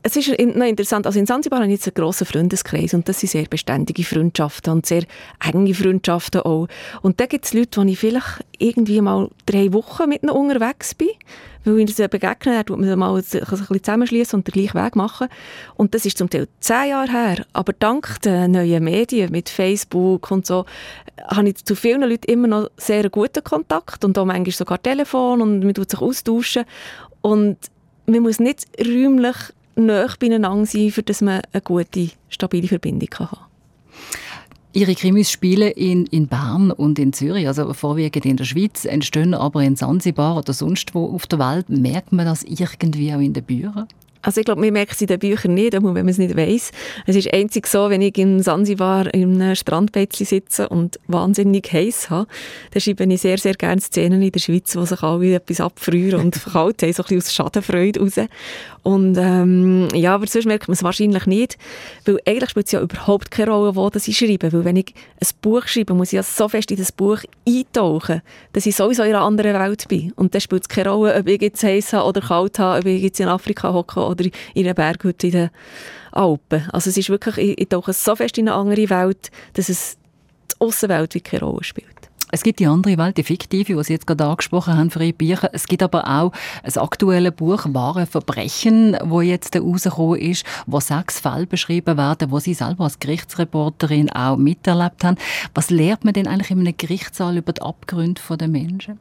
es 0.06 0.14
ist 0.14 0.28
noch 0.28 0.66
interessant, 0.66 1.04
also 1.04 1.18
in 1.18 1.26
Zanzibar 1.26 1.58
habe 1.58 1.66
ich 1.66 1.78
jetzt 1.78 1.88
einen 1.88 1.94
grossen 1.94 2.28
Freundeskreis 2.28 2.94
und 2.94 3.08
das 3.08 3.18
sind 3.18 3.30
sehr 3.30 3.46
beständige 3.46 4.04
Freundschaften 4.04 4.72
und 4.72 4.86
sehr 4.86 5.02
enge 5.44 5.74
Freundschaften 5.74 6.42
auch. 6.42 6.68
Und 7.02 7.18
da 7.18 7.26
gibt 7.26 7.44
es 7.44 7.54
Leute, 7.54 7.84
die 7.84 7.92
ich 7.92 7.98
vielleicht 7.98 8.44
irgendwie 8.56 9.00
mal 9.00 9.28
drei 9.46 9.72
Wochen 9.72 10.08
mit 10.08 10.22
ihnen 10.22 10.30
unterwegs 10.30 10.94
bin, 10.94 11.08
weil 11.64 11.80
ich 11.80 11.98
ihnen 11.98 12.08
begegnen, 12.08 12.62
dann 12.64 12.80
man 12.80 12.98
mal 13.00 13.16
ein 13.16 13.24
bisschen 13.24 14.32
und 14.32 14.46
den 14.46 14.52
gleichen 14.52 14.74
Weg 14.74 14.94
machen. 14.94 15.26
Und 15.74 15.92
das 15.92 16.06
ist 16.06 16.18
zum 16.18 16.30
Teil 16.30 16.46
zehn 16.60 16.90
Jahre 16.90 17.10
her, 17.10 17.44
aber 17.52 17.72
dank 17.72 18.22
den 18.22 18.52
neuen 18.52 18.84
Medien 18.84 19.32
mit 19.32 19.48
Facebook 19.48 20.30
und 20.30 20.46
so, 20.46 20.66
habe 21.26 21.48
ich 21.48 21.64
zu 21.64 21.74
vielen 21.74 22.08
Leuten 22.08 22.30
immer 22.30 22.46
noch 22.46 22.70
sehr 22.76 23.10
guten 23.10 23.42
Kontakt 23.42 24.04
und 24.04 24.16
auch 24.18 24.24
manchmal 24.24 24.52
sogar 24.52 24.80
Telefon 24.80 25.42
und 25.42 25.64
man 25.64 25.74
tut 25.74 25.90
sich 25.90 26.00
austauschen 26.00 26.64
und 27.22 27.56
man 28.06 28.20
muss 28.20 28.38
nicht 28.38 28.66
räumlich 28.78 29.34
näher 29.76 30.12
beieinander 30.18 30.66
sein, 30.66 30.90
für 30.90 31.02
dass 31.02 31.20
man 31.20 31.42
eine 31.52 31.60
gute, 31.62 32.10
stabile 32.28 32.68
Verbindung 32.68 33.08
haben 33.18 33.28
kann. 33.28 33.46
Ihre 34.72 34.94
Krimis 34.94 35.30
spielen 35.30 35.72
in, 35.72 36.04
in 36.06 36.28
Bern 36.28 36.70
und 36.70 36.98
in 36.98 37.14
Zürich, 37.14 37.46
also 37.46 37.72
vorwiegend 37.72 38.26
in 38.26 38.36
der 38.36 38.44
Schweiz, 38.44 38.84
entstehen 38.84 39.32
aber 39.32 39.62
in 39.62 39.74
Zanzibar 39.74 40.36
oder 40.36 40.52
sonst 40.52 40.94
wo 40.94 41.06
auf 41.14 41.26
der 41.26 41.38
Welt. 41.38 41.70
Merkt 41.70 42.12
man 42.12 42.26
das 42.26 42.42
irgendwie 42.42 43.14
auch 43.14 43.20
in 43.20 43.32
den 43.32 43.42
Büchern? 43.42 43.88
Also 44.26 44.40
ich 44.40 44.44
glaube, 44.44 44.60
man 44.60 44.72
merkt 44.72 44.92
es 44.92 45.00
in 45.00 45.06
den 45.06 45.20
Büchern 45.20 45.54
nicht, 45.54 45.72
wenn 45.72 45.84
man 45.84 46.08
es 46.08 46.18
nicht 46.18 46.36
weiß. 46.36 46.72
Es 47.06 47.14
ist 47.14 47.32
einzig 47.32 47.68
so, 47.68 47.90
wenn 47.90 48.02
ich 48.02 48.18
in 48.18 48.42
Sansibar 48.42 49.14
in 49.14 49.40
einem 49.40 49.54
Strandbeizli 49.54 50.26
sitze 50.26 50.68
und 50.68 50.98
wahnsinnig 51.06 51.72
heiß 51.72 52.10
habe, 52.10 52.26
dann 52.72 52.80
schreibe 52.80 53.04
ich 53.04 53.20
sehr, 53.20 53.38
sehr 53.38 53.54
gerne 53.54 53.80
Szenen 53.80 54.20
in 54.20 54.32
der 54.32 54.40
Schweiz, 54.40 54.74
wo 54.74 54.84
sich 54.84 55.00
alle 55.00 55.36
etwas 55.36 55.60
abfrieren 55.60 56.20
und 56.20 56.44
kalt 56.52 56.82
haben, 56.82 56.92
so 56.92 57.04
ein 57.04 57.06
bisschen 57.06 57.18
aus 57.18 57.34
Schadenfreude 57.34 58.00
raus. 58.00 58.18
Und 58.82 59.16
ähm, 59.18 59.88
ja, 59.94 60.14
aber 60.14 60.28
sonst 60.28 60.46
merkt 60.46 60.68
man 60.68 60.74
es 60.74 60.82
wahrscheinlich 60.84 61.26
nicht, 61.26 61.58
weil 62.04 62.20
eigentlich 62.24 62.50
spielt 62.50 62.66
es 62.66 62.72
ja 62.72 62.80
überhaupt 62.80 63.32
keine 63.32 63.50
Rolle, 63.50 63.74
wo 63.74 63.90
das 63.90 64.06
ich 64.06 64.16
schreibe, 64.16 64.52
weil 64.52 64.64
wenn 64.64 64.76
ich 64.76 64.94
ein 65.20 65.26
Buch 65.42 65.66
schreibe, 65.66 65.94
muss 65.94 66.12
ich 66.12 66.16
ja 66.16 66.22
so 66.22 66.48
fest 66.48 66.70
in 66.70 66.76
das 66.76 66.92
Buch 66.92 67.18
eintauchen, 67.48 68.22
dass 68.52 68.64
ich 68.64 68.76
sowieso 68.76 69.02
in 69.02 69.10
einer 69.10 69.24
anderen 69.24 69.54
Welt 69.54 69.88
bin. 69.88 70.12
Und 70.12 70.34
dann 70.34 70.40
spielt 70.40 70.62
es 70.62 70.68
keine 70.68 70.90
Rolle, 70.90 71.16
ob 71.16 71.26
ich 71.26 71.40
jetzt 71.40 71.64
heiß 71.64 71.94
habe 71.94 72.08
oder 72.08 72.20
kalt 72.20 72.60
habe, 72.60 72.78
ob 72.78 72.86
ich 72.86 73.02
jetzt 73.02 73.18
in 73.18 73.26
Afrika 73.26 73.72
hocke 73.72 74.06
oder 74.18 74.30
in 74.54 74.64
einer 74.64 74.74
Berghütte 74.74 75.26
in 75.26 75.32
den 75.32 75.50
Alpen. 76.12 76.68
Also 76.72 76.90
es 76.90 76.96
ist 76.96 77.08
wirklich, 77.08 77.38
ich, 77.38 77.60
ich 77.60 77.68
tauche 77.68 77.92
so 77.92 78.16
fest 78.16 78.38
in 78.38 78.48
eine 78.48 78.56
andere 78.56 78.90
Welt, 78.90 79.30
dass 79.54 79.68
es 79.68 79.96
die 80.52 80.60
Außenwelt 80.60 81.14
wirklich 81.14 81.24
keine 81.24 81.44
Rolle 81.44 81.64
spielt. 81.64 81.96
Es 82.32 82.42
gibt 82.42 82.58
die 82.58 82.66
andere 82.66 82.98
Welt, 82.98 83.16
die 83.16 83.22
fiktive, 83.22 83.76
die 83.76 83.84
Sie 83.84 83.92
jetzt 83.92 84.06
gerade 84.06 84.24
angesprochen 84.24 84.76
haben 84.76 84.90
für 84.90 85.02
Ihre 85.02 85.12
Bücher. 85.12 85.48
Es 85.52 85.68
gibt 85.68 85.82
aber 85.82 86.08
auch 86.08 86.32
ein 86.64 86.76
aktuelles 86.76 87.32
Buch, 87.32 87.66
«Wahre 87.68 88.06
Verbrechen», 88.06 88.96
wo 89.04 89.20
jetzt 89.20 89.54
rausgekommen 89.54 90.20
ist, 90.20 90.44
wo 90.66 90.80
sechs 90.80 91.20
Fälle 91.20 91.46
beschrieben 91.46 91.96
werden, 91.96 92.32
wo 92.32 92.40
Sie 92.40 92.54
selber 92.54 92.84
als 92.84 92.98
Gerichtsreporterin 92.98 94.10
auch 94.10 94.36
miterlebt 94.36 95.04
haben. 95.04 95.18
Was 95.54 95.70
lernt 95.70 96.04
man 96.04 96.14
denn 96.14 96.26
eigentlich 96.26 96.50
in 96.50 96.58
einem 96.58 96.76
Gerichtssaal 96.76 97.36
über 97.36 97.52
die 97.52 97.62
Abgründe 97.62 98.20
der 98.36 98.48
Menschen? 98.48 98.98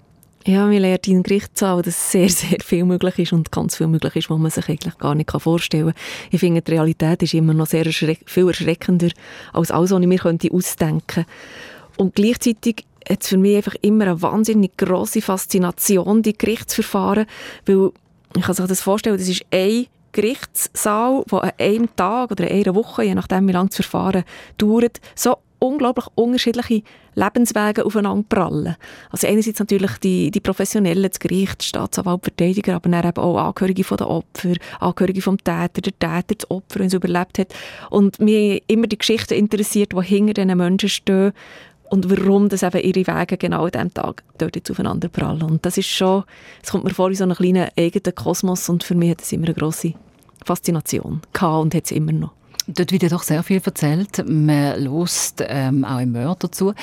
Ja, 0.47 0.69
wir 0.69 0.79
lernen 0.79 0.99
in 1.08 1.23
Gerichtssaal, 1.23 1.81
dass 1.81 2.12
sehr, 2.12 2.29
sehr 2.29 2.60
viel 2.63 2.86
möglich 2.86 3.17
ist 3.17 3.34
und 3.34 3.51
ganz 3.51 3.77
viel 3.77 3.88
möglich 3.88 4.15
ist, 4.15 4.29
was 4.29 4.38
man 4.38 4.51
sich 4.51 4.69
eigentlich 4.69 4.95
gar 4.99 5.15
nicht 5.15 5.31
vorstellen 5.31 5.88
kann. 5.88 5.95
Ich 6.29 6.39
finde, 6.39 6.62
die 6.62 6.71
Realität 6.71 7.23
ist 7.23 7.34
immer 7.34 7.55
noch 7.55 7.65
sehr 7.65 7.84
erschreck 7.84 8.19
viel 8.27 8.47
erschreckender 8.47 9.10
als 9.53 9.71
alles, 9.71 9.89
was 9.89 10.01
ich 10.01 10.08
mir 10.08 10.53
ausdenken 10.53 11.01
könnte. 11.08 11.31
Und 11.97 12.13
gleichzeitig 12.13 12.86
hat 13.10 13.23
es 13.23 13.29
für 13.29 13.38
mich 13.38 13.55
einfach 13.55 13.73
immer 13.81 14.05
eine 14.05 14.21
wahnsinnig 14.21 14.77
grosse 14.77 15.19
Faszination, 15.19 16.21
die 16.21 16.38
Gerichtsverfahren, 16.38 17.25
weil 17.65 17.89
ich 18.36 18.43
kann 18.43 18.53
sich 18.53 18.67
das 18.67 18.81
vorstellen, 18.81 19.17
das 19.17 19.27
ist 19.27 19.45
ein 19.49 19.88
Gerichtssaal, 20.12 21.23
der 21.29 21.43
an 21.43 21.51
einem 21.58 21.95
Tag 21.95 22.29
oder 22.29 22.45
einer 22.45 22.75
Woche, 22.75 23.03
je 23.03 23.15
nachdem 23.15 23.47
wie 23.47 23.51
lange 23.51 23.69
das 23.69 23.77
Verfahren 23.77 24.23
dauert, 24.60 25.01
so 25.15 25.38
unglaublich 25.67 26.06
unterschiedliche 26.15 26.84
Lebenswege 27.15 27.86
aufeinander 27.86 28.25
prallen. 28.28 28.75
Also 29.10 29.28
einerseits 29.28 29.60
natürlich 29.60 29.97
die, 29.97 30.32
die 30.32 30.39
Professionellen, 30.39 31.10
das 31.10 31.19
Gericht, 31.19 31.63
Staatsanwalt, 31.63 32.23
Verteidiger, 32.23 32.75
aber 32.75 32.89
dann 32.89 33.08
eben 33.08 33.17
auch 33.17 33.38
Angehörige 33.38 33.84
von 33.84 33.97
den 33.97 34.08
Opfern, 34.08 34.58
Angehörige 34.80 35.21
vom 35.21 35.38
Täter, 35.38 35.82
der 35.82 35.99
Täter, 35.99 36.36
das 36.38 36.51
Opfer, 36.51 36.80
wenn 36.80 36.88
es 36.88 36.93
überlebt 36.93 37.39
hat. 37.39 37.54
Und 37.89 38.19
mich 38.19 38.63
immer 38.67 38.88
die 38.88 38.97
Geschichten 38.97 39.34
interessiert, 39.34 39.93
die 39.93 40.04
hinter 40.04 40.34
diesen 40.34 40.58
Menschen 40.58 40.89
stehen 40.89 41.34
und 41.89 42.10
warum 42.10 42.49
das 42.49 42.63
eben 42.63 42.82
ihre 42.82 43.08
Wege 43.08 43.38
genau 43.38 43.65
an 43.65 43.71
diesem 43.71 43.93
Tag 43.93 44.23
dort 44.38 44.56
jetzt 44.56 44.71
aufeinander 44.71 45.08
prallen. 45.08 45.43
Und 45.43 45.65
das 45.65 45.78
ist 45.78 45.88
schon, 45.88 46.23
es 46.63 46.71
kommt 46.71 46.84
mir 46.84 46.93
vor 46.93 47.10
wie 47.10 47.15
so 47.15 47.23
einen 47.23 47.36
kleinen 47.36 47.69
eigenen 47.78 48.15
Kosmos 48.15 48.67
und 48.69 48.84
für 48.84 48.95
mich 48.95 49.12
hat 49.12 49.21
es 49.21 49.32
immer 49.32 49.45
eine 49.45 49.54
grosse 49.54 49.93
Faszination 50.43 51.21
gehabt 51.34 51.63
und 51.63 51.75
hat 51.75 51.86
es 51.86 51.91
immer 51.91 52.12
noch. 52.12 52.32
Dort 52.67 52.91
wird 52.91 53.04
ja 53.04 53.10
doch 53.10 53.23
sehr 53.23 53.43
viel 53.43 53.62
erzählt. 53.63 54.23
Man 54.28 54.84
lost 54.84 55.43
ähm, 55.47 55.86
auch 55.86 55.99
im 55.99 56.13
Mörder 56.13 56.51
zu. 56.51 56.73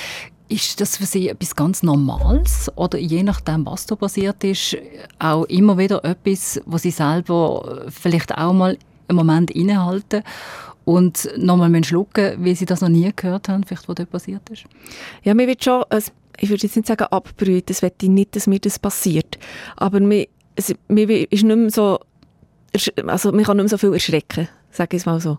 Ist 0.48 0.80
das 0.80 0.98
für 0.98 1.06
Sie 1.06 1.28
etwas 1.28 1.56
ganz 1.56 1.82
Normales 1.82 2.70
oder 2.76 2.98
je 2.98 3.22
nachdem, 3.22 3.64
was 3.64 3.86
da 3.86 3.96
passiert 3.96 4.44
ist, 4.44 4.76
auch 5.18 5.44
immer 5.44 5.78
wieder 5.78 6.04
etwas, 6.04 6.60
was 6.66 6.82
Sie 6.82 6.90
selber 6.90 7.86
vielleicht 7.88 8.36
auch 8.36 8.52
mal 8.52 8.76
einen 9.08 9.16
Moment 9.16 9.50
innehalten 9.50 10.22
und 10.84 11.28
nochmal 11.38 11.84
schlucken, 11.84 12.44
wie 12.44 12.54
Sie 12.54 12.66
das 12.66 12.80
noch 12.80 12.88
nie 12.88 13.10
gehört 13.14 13.48
haben, 13.48 13.64
vielleicht, 13.64 13.88
was 13.88 13.94
dort 13.94 14.10
passiert 14.10 14.48
ist? 14.50 14.64
Ja, 15.22 15.34
mir 15.34 15.46
wird 15.46 15.64
schon, 15.64 15.84
ich 16.38 16.50
würde 16.50 16.62
jetzt 16.62 16.76
nicht 16.76 16.88
sagen 16.88 17.04
abbrühen, 17.04 17.62
das 17.66 17.82
möchte 17.82 18.06
ich 18.06 18.10
nicht, 18.10 18.36
dass 18.36 18.46
mir 18.46 18.58
das 18.58 18.78
passiert, 18.78 19.38
aber 19.76 20.00
mir, 20.00 20.26
es, 20.54 20.74
mir 20.88 21.08
ist 21.32 21.44
nicht 21.44 21.56
mehr 21.56 21.70
so, 21.70 21.98
also 23.06 23.32
man 23.32 23.44
kann 23.44 23.56
nicht 23.56 23.64
mehr 23.64 23.68
so 23.68 23.78
viel 23.78 23.92
erschrecken, 23.92 24.48
sage 24.72 24.96
ich 24.96 25.02
es 25.02 25.06
mal 25.06 25.20
so, 25.20 25.38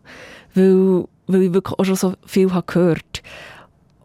weil, 0.56 1.06
weil 1.28 1.42
ich 1.44 1.54
wirklich 1.54 1.78
auch 1.78 1.84
schon 1.84 1.96
so 1.96 2.14
viel 2.26 2.54
habe 2.54 2.66
gehört 2.66 3.22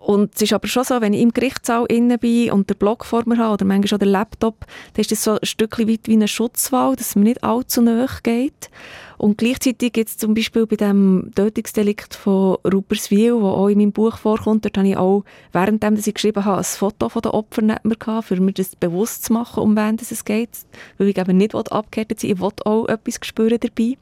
und 0.09 0.35
es 0.35 0.41
ist 0.41 0.55
aber 0.55 0.67
schon 0.69 0.85
so, 0.85 1.03
wenn 1.03 1.13
ich 1.13 1.21
im 1.21 1.35
Gerichtssaal 1.35 1.85
innen 1.91 2.19
bin 2.19 2.51
und 2.51 2.71
den 2.71 2.79
Block 2.79 3.05
vor 3.05 3.25
mir 3.27 3.37
habe 3.37 3.53
oder 3.53 3.67
manchmal 3.67 3.97
auch 3.97 3.99
den 3.99 4.09
Laptop, 4.09 4.65
dann 4.95 5.03
ist 5.03 5.13
das 5.13 5.23
so 5.23 5.33
ein 5.33 5.45
Stückchen 5.45 5.87
weit 5.87 6.01
wie 6.05 6.15
eine 6.15 6.29
Schutzwall, 6.29 6.97
dass 6.97 7.09
es 7.09 7.15
mir 7.15 7.25
nicht 7.25 7.45
allzu 7.45 7.83
nahe 7.83 8.09
geht. 8.23 8.71
Und 9.19 9.37
gleichzeitig 9.37 9.93
gibt 9.93 10.09
es 10.09 10.17
zum 10.17 10.33
Beispiel 10.33 10.67
bei 10.67 10.77
dem 10.77 11.33
Tötungsdelikt 11.35 12.15
von 12.15 12.57
Rupperswil, 12.65 13.35
wo 13.35 13.49
auch 13.49 13.69
in 13.69 13.79
meinem 13.79 13.93
Buch 13.93 14.17
vorkommt, 14.17 14.65
dort 14.65 14.79
habe 14.79 14.89
ich 14.89 14.97
auch, 14.97 15.25
während 15.53 15.85
ich 15.85 16.15
geschrieben 16.15 16.45
habe, 16.45 16.59
ein 16.59 16.65
Foto 16.65 17.09
von 17.09 17.23
den 17.23 17.33
Opfern 17.33 17.67
neben 17.67 17.89
mir 17.89 17.97
gehabt, 17.97 18.29
für 18.29 18.41
mir 18.41 18.53
das 18.53 18.77
bewusst 18.77 19.25
zu 19.25 19.33
machen, 19.33 19.63
um 19.63 19.77
wen 19.77 19.97
es 19.97 20.25
geht. 20.25 20.51
Weil 20.99 21.09
ich 21.09 21.19
eben 21.19 21.37
nicht 21.37 21.55
abgehärtet 21.55 22.21
sein 22.21 22.29
ich 22.31 22.41
wollte 22.41 22.67
auch 22.67 22.87
etwas 22.89 23.19
spüren 23.23 23.59
dabei. 23.59 23.97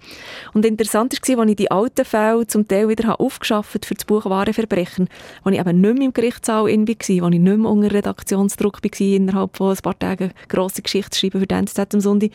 Und 0.53 0.67
interessant 0.67 1.15
war, 1.15 1.39
als 1.39 1.51
ich 1.51 1.57
die 1.57 1.71
alten 1.71 2.05
Fälle 2.05 2.47
zum 2.47 2.69
Teil 2.69 2.89
wieder 2.89 3.19
aufgeschafft 3.21 3.87
für 3.87 3.95
das 3.95 4.05
Buch 4.05 4.27
«Wahre 4.27 4.53
Verbrechen», 4.53 5.09
wo 5.45 5.51
ich 5.51 5.59
eben 5.59 5.81
nicht 5.81 5.95
mehr 5.95 6.07
im 6.07 6.13
Gerichtssaal 6.13 6.65
war, 6.65 6.69
wo 6.69 6.69
ich 6.69 7.19
nicht 7.19 7.41
mehr 7.41 7.71
unter 7.71 7.93
Redaktionsdruck 7.93 8.83
war, 8.83 9.01
innerhalb 9.01 9.57
von 9.57 9.71
ein 9.71 9.83
paar 9.83 9.99
Tagen 9.99 10.33
grosse 10.49 10.83
Geschichte 10.83 11.17
schreiben 11.17 11.41
für 11.41 11.47
die 11.47 11.55
NZZ 11.55 11.95
am 11.95 12.01
Sonntag. 12.01 12.31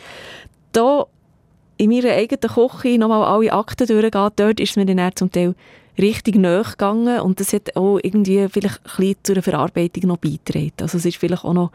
Da 0.72 1.06
in 1.82 1.89
meiner 1.89 2.12
eigenen 2.12 2.41
Küche 2.41 3.00
nochmal 3.00 3.24
alle 3.24 3.52
Akten 3.52 3.88
durchgehen, 3.88 4.30
dort 4.36 4.60
ist 4.60 4.78
mir 4.78 4.86
dann 4.86 5.15
zum 5.15 5.32
Teil 5.32 5.56
richtig 5.98 6.36
nahe 6.36 6.63
gegangen 6.63 7.20
und 7.22 7.39
das 7.39 7.54
hat 7.54 7.76
auch 7.76 8.00
irgendwie 8.02 8.48
vielleicht 8.50 8.80
ein 8.86 8.91
bisschen 8.98 9.15
zu 9.24 9.32
einer 9.34 9.41
Verarbeitung 9.41 10.08
noch 10.08 10.17
beigetragen. 10.17 10.72
Also 10.80 10.98
es 11.00 11.06
ist 11.06 11.17
vielleicht 11.17 11.44
auch 11.44 11.54
noch 11.54 11.72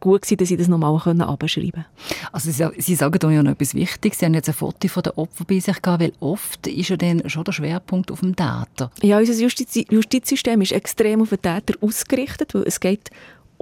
gut 0.00 0.22
gewesen, 0.22 0.36
dass 0.38 0.50
ich 0.50 0.58
das 0.58 0.68
nochmal 0.68 0.94
abschreiben 0.94 1.72
konnte. 1.72 1.86
Also 2.32 2.50
Sie, 2.50 2.66
Sie 2.80 2.94
sagen 2.94 3.18
da 3.18 3.30
ja 3.30 3.42
noch 3.42 3.52
etwas 3.52 3.74
Wichtiges. 3.74 4.18
Sie 4.18 4.24
haben 4.24 4.34
jetzt 4.34 4.48
ein 4.48 4.54
Foto 4.54 4.88
von 4.88 5.02
den 5.02 5.12
Opfern 5.12 5.46
bei 5.46 5.60
sich 5.60 5.80
gehabt, 5.80 6.02
weil 6.02 6.12
oft 6.20 6.66
ist 6.66 6.88
ja 6.88 6.96
dann 6.96 7.28
schon 7.28 7.44
der 7.44 7.52
Schwerpunkt 7.52 8.10
auf 8.10 8.20
dem 8.20 8.34
Täter. 8.34 8.90
Ja, 9.02 9.18
unser 9.18 9.34
Justiz 9.34 9.84
Justizsystem 9.90 10.60
ist 10.62 10.72
extrem 10.72 11.22
auf 11.22 11.28
den 11.28 11.42
Täter 11.42 11.74
ausgerichtet, 11.80 12.54
weil 12.54 12.64
es 12.64 12.80
geht 12.80 13.10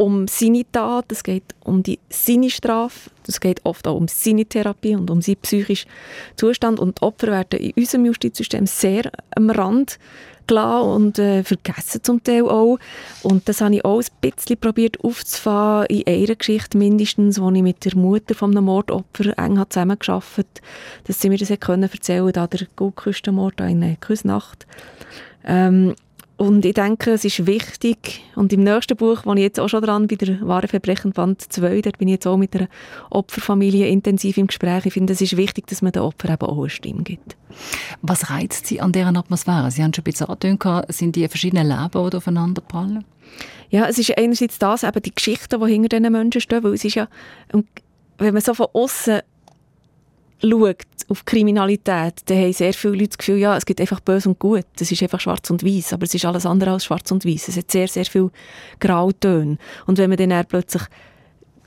um 0.00 0.26
seine 0.28 0.64
Tat, 0.72 1.12
es 1.12 1.22
geht 1.22 1.54
um 1.62 1.82
die 1.82 1.98
seine 2.08 2.48
Strafe, 2.48 3.10
es 3.28 3.38
geht 3.38 3.60
oft 3.66 3.86
auch 3.86 3.96
um 3.96 4.08
seine 4.08 4.46
Therapie 4.46 4.96
und 4.96 5.10
um 5.10 5.20
seinen 5.20 5.36
psychischen 5.42 5.90
Zustand 6.36 6.80
und 6.80 7.02
Opfer 7.02 7.26
werden 7.26 7.60
in 7.60 7.72
unserem 7.72 8.06
Justizsystem 8.06 8.64
sehr 8.64 9.12
am 9.36 9.50
Rand 9.50 9.98
gelassen 10.46 10.88
und 10.88 11.18
äh, 11.18 11.44
vergessen 11.44 12.02
zum 12.02 12.24
Teil 12.24 12.48
auch. 12.48 12.78
Und 13.22 13.46
das 13.46 13.60
habe 13.60 13.74
ich 13.74 13.84
auch 13.84 14.00
ein 14.00 14.06
bisschen 14.22 14.56
probiert 14.56 15.04
aufzufahren, 15.04 15.86
in 15.88 16.06
einer 16.06 16.34
Geschichte 16.34 16.78
mindestens, 16.78 17.38
wo 17.38 17.50
ich 17.50 17.62
mit 17.62 17.84
der 17.84 17.94
Mutter 17.94 18.34
von 18.34 18.52
einem 18.52 18.64
Mordopfer 18.64 19.38
eng 19.38 19.62
zusammengearbeitet 19.68 20.38
habe, 20.38 20.46
dass 21.04 21.20
sie 21.20 21.28
mir 21.28 21.36
das 21.36 21.50
erzählen 21.50 22.32
da 22.32 22.46
der 22.46 22.66
Goldküstenmord 22.74 23.60
in 23.60 24.00
Küsnacht. 24.00 24.66
Ähm, 25.44 25.94
und 26.40 26.64
ich 26.64 26.72
denke, 26.72 27.10
es 27.10 27.26
ist 27.26 27.46
wichtig, 27.46 28.24
und 28.34 28.50
im 28.50 28.64
nächsten 28.64 28.96
Buch, 28.96 29.26
wo 29.26 29.34
ich 29.34 29.40
jetzt 29.40 29.60
auch 29.60 29.68
schon 29.68 29.82
dran 29.82 30.06
bin, 30.06 30.16
der 30.16 30.40
«Wahre 30.40 30.68
Verbrechen» 30.68 31.12
Band 31.12 31.42
2, 31.52 31.82
dort 31.82 31.98
bin 31.98 32.08
ich 32.08 32.12
jetzt 32.12 32.26
auch 32.26 32.38
mit 32.38 32.56
einer 32.56 32.66
Opferfamilie 33.10 33.86
intensiv 33.86 34.38
im 34.38 34.46
Gespräch. 34.46 34.86
Ich 34.86 34.94
finde, 34.94 35.12
es 35.12 35.20
ist 35.20 35.36
wichtig, 35.36 35.66
dass 35.66 35.82
man 35.82 35.92
den 35.92 36.00
Opfern 36.00 36.32
eben 36.32 36.46
auch 36.46 36.58
eine 36.58 36.70
Stimme 36.70 37.02
gibt. 37.02 37.36
Was 38.00 38.30
reizt 38.30 38.64
Sie 38.64 38.80
an 38.80 38.92
deren 38.92 39.18
Atmosphäre? 39.18 39.70
Sie 39.70 39.82
haben 39.82 39.92
schon 39.92 40.00
ein 40.00 40.04
bisschen 40.04 40.28
angetönt, 40.28 40.64
sind 40.88 41.14
die 41.14 41.28
verschiedenen 41.28 41.68
Leben, 41.68 42.10
die 42.10 42.16
aufeinander 42.16 42.62
prallen? 42.62 43.04
Ja, 43.68 43.84
es 43.84 43.98
ist 43.98 44.16
einerseits 44.16 44.58
das, 44.58 44.82
eben 44.82 45.02
die 45.02 45.14
Geschichten, 45.14 45.60
die 45.60 45.70
hinter 45.70 45.98
diesen 45.98 46.10
Menschen 46.10 46.40
stehen, 46.40 46.64
weil 46.64 46.72
es 46.72 46.86
ist 46.86 46.94
ja, 46.94 47.08
wenn 48.16 48.32
man 48.32 48.40
so 48.40 48.54
von 48.54 48.68
außen 48.72 49.20
schaut 50.42 50.86
auf 51.08 51.24
Kriminalität, 51.24 52.22
dann 52.26 52.38
haben 52.38 52.52
sehr 52.52 52.72
viele 52.72 52.94
Leute 52.94 53.08
das 53.08 53.18
Gefühl, 53.18 53.38
ja, 53.38 53.56
es 53.56 53.66
gibt 53.66 53.80
einfach 53.80 54.00
böse 54.00 54.28
und 54.28 54.38
gut. 54.38 54.64
Das 54.78 54.90
ist 54.90 55.02
einfach 55.02 55.20
schwarz 55.20 55.50
und 55.50 55.64
weiß, 55.64 55.92
aber 55.92 56.04
es 56.04 56.14
ist 56.14 56.24
alles 56.24 56.46
andere 56.46 56.70
als 56.72 56.84
schwarz 56.84 57.10
und 57.10 57.24
weiß. 57.24 57.48
Es 57.48 57.56
hat 57.56 57.70
sehr, 57.70 57.88
sehr 57.88 58.04
viel 58.04 58.30
Grautöne. 58.78 59.58
Und 59.86 59.98
wenn 59.98 60.10
man 60.10 60.16
dann 60.16 60.44
plötzlich 60.46 60.82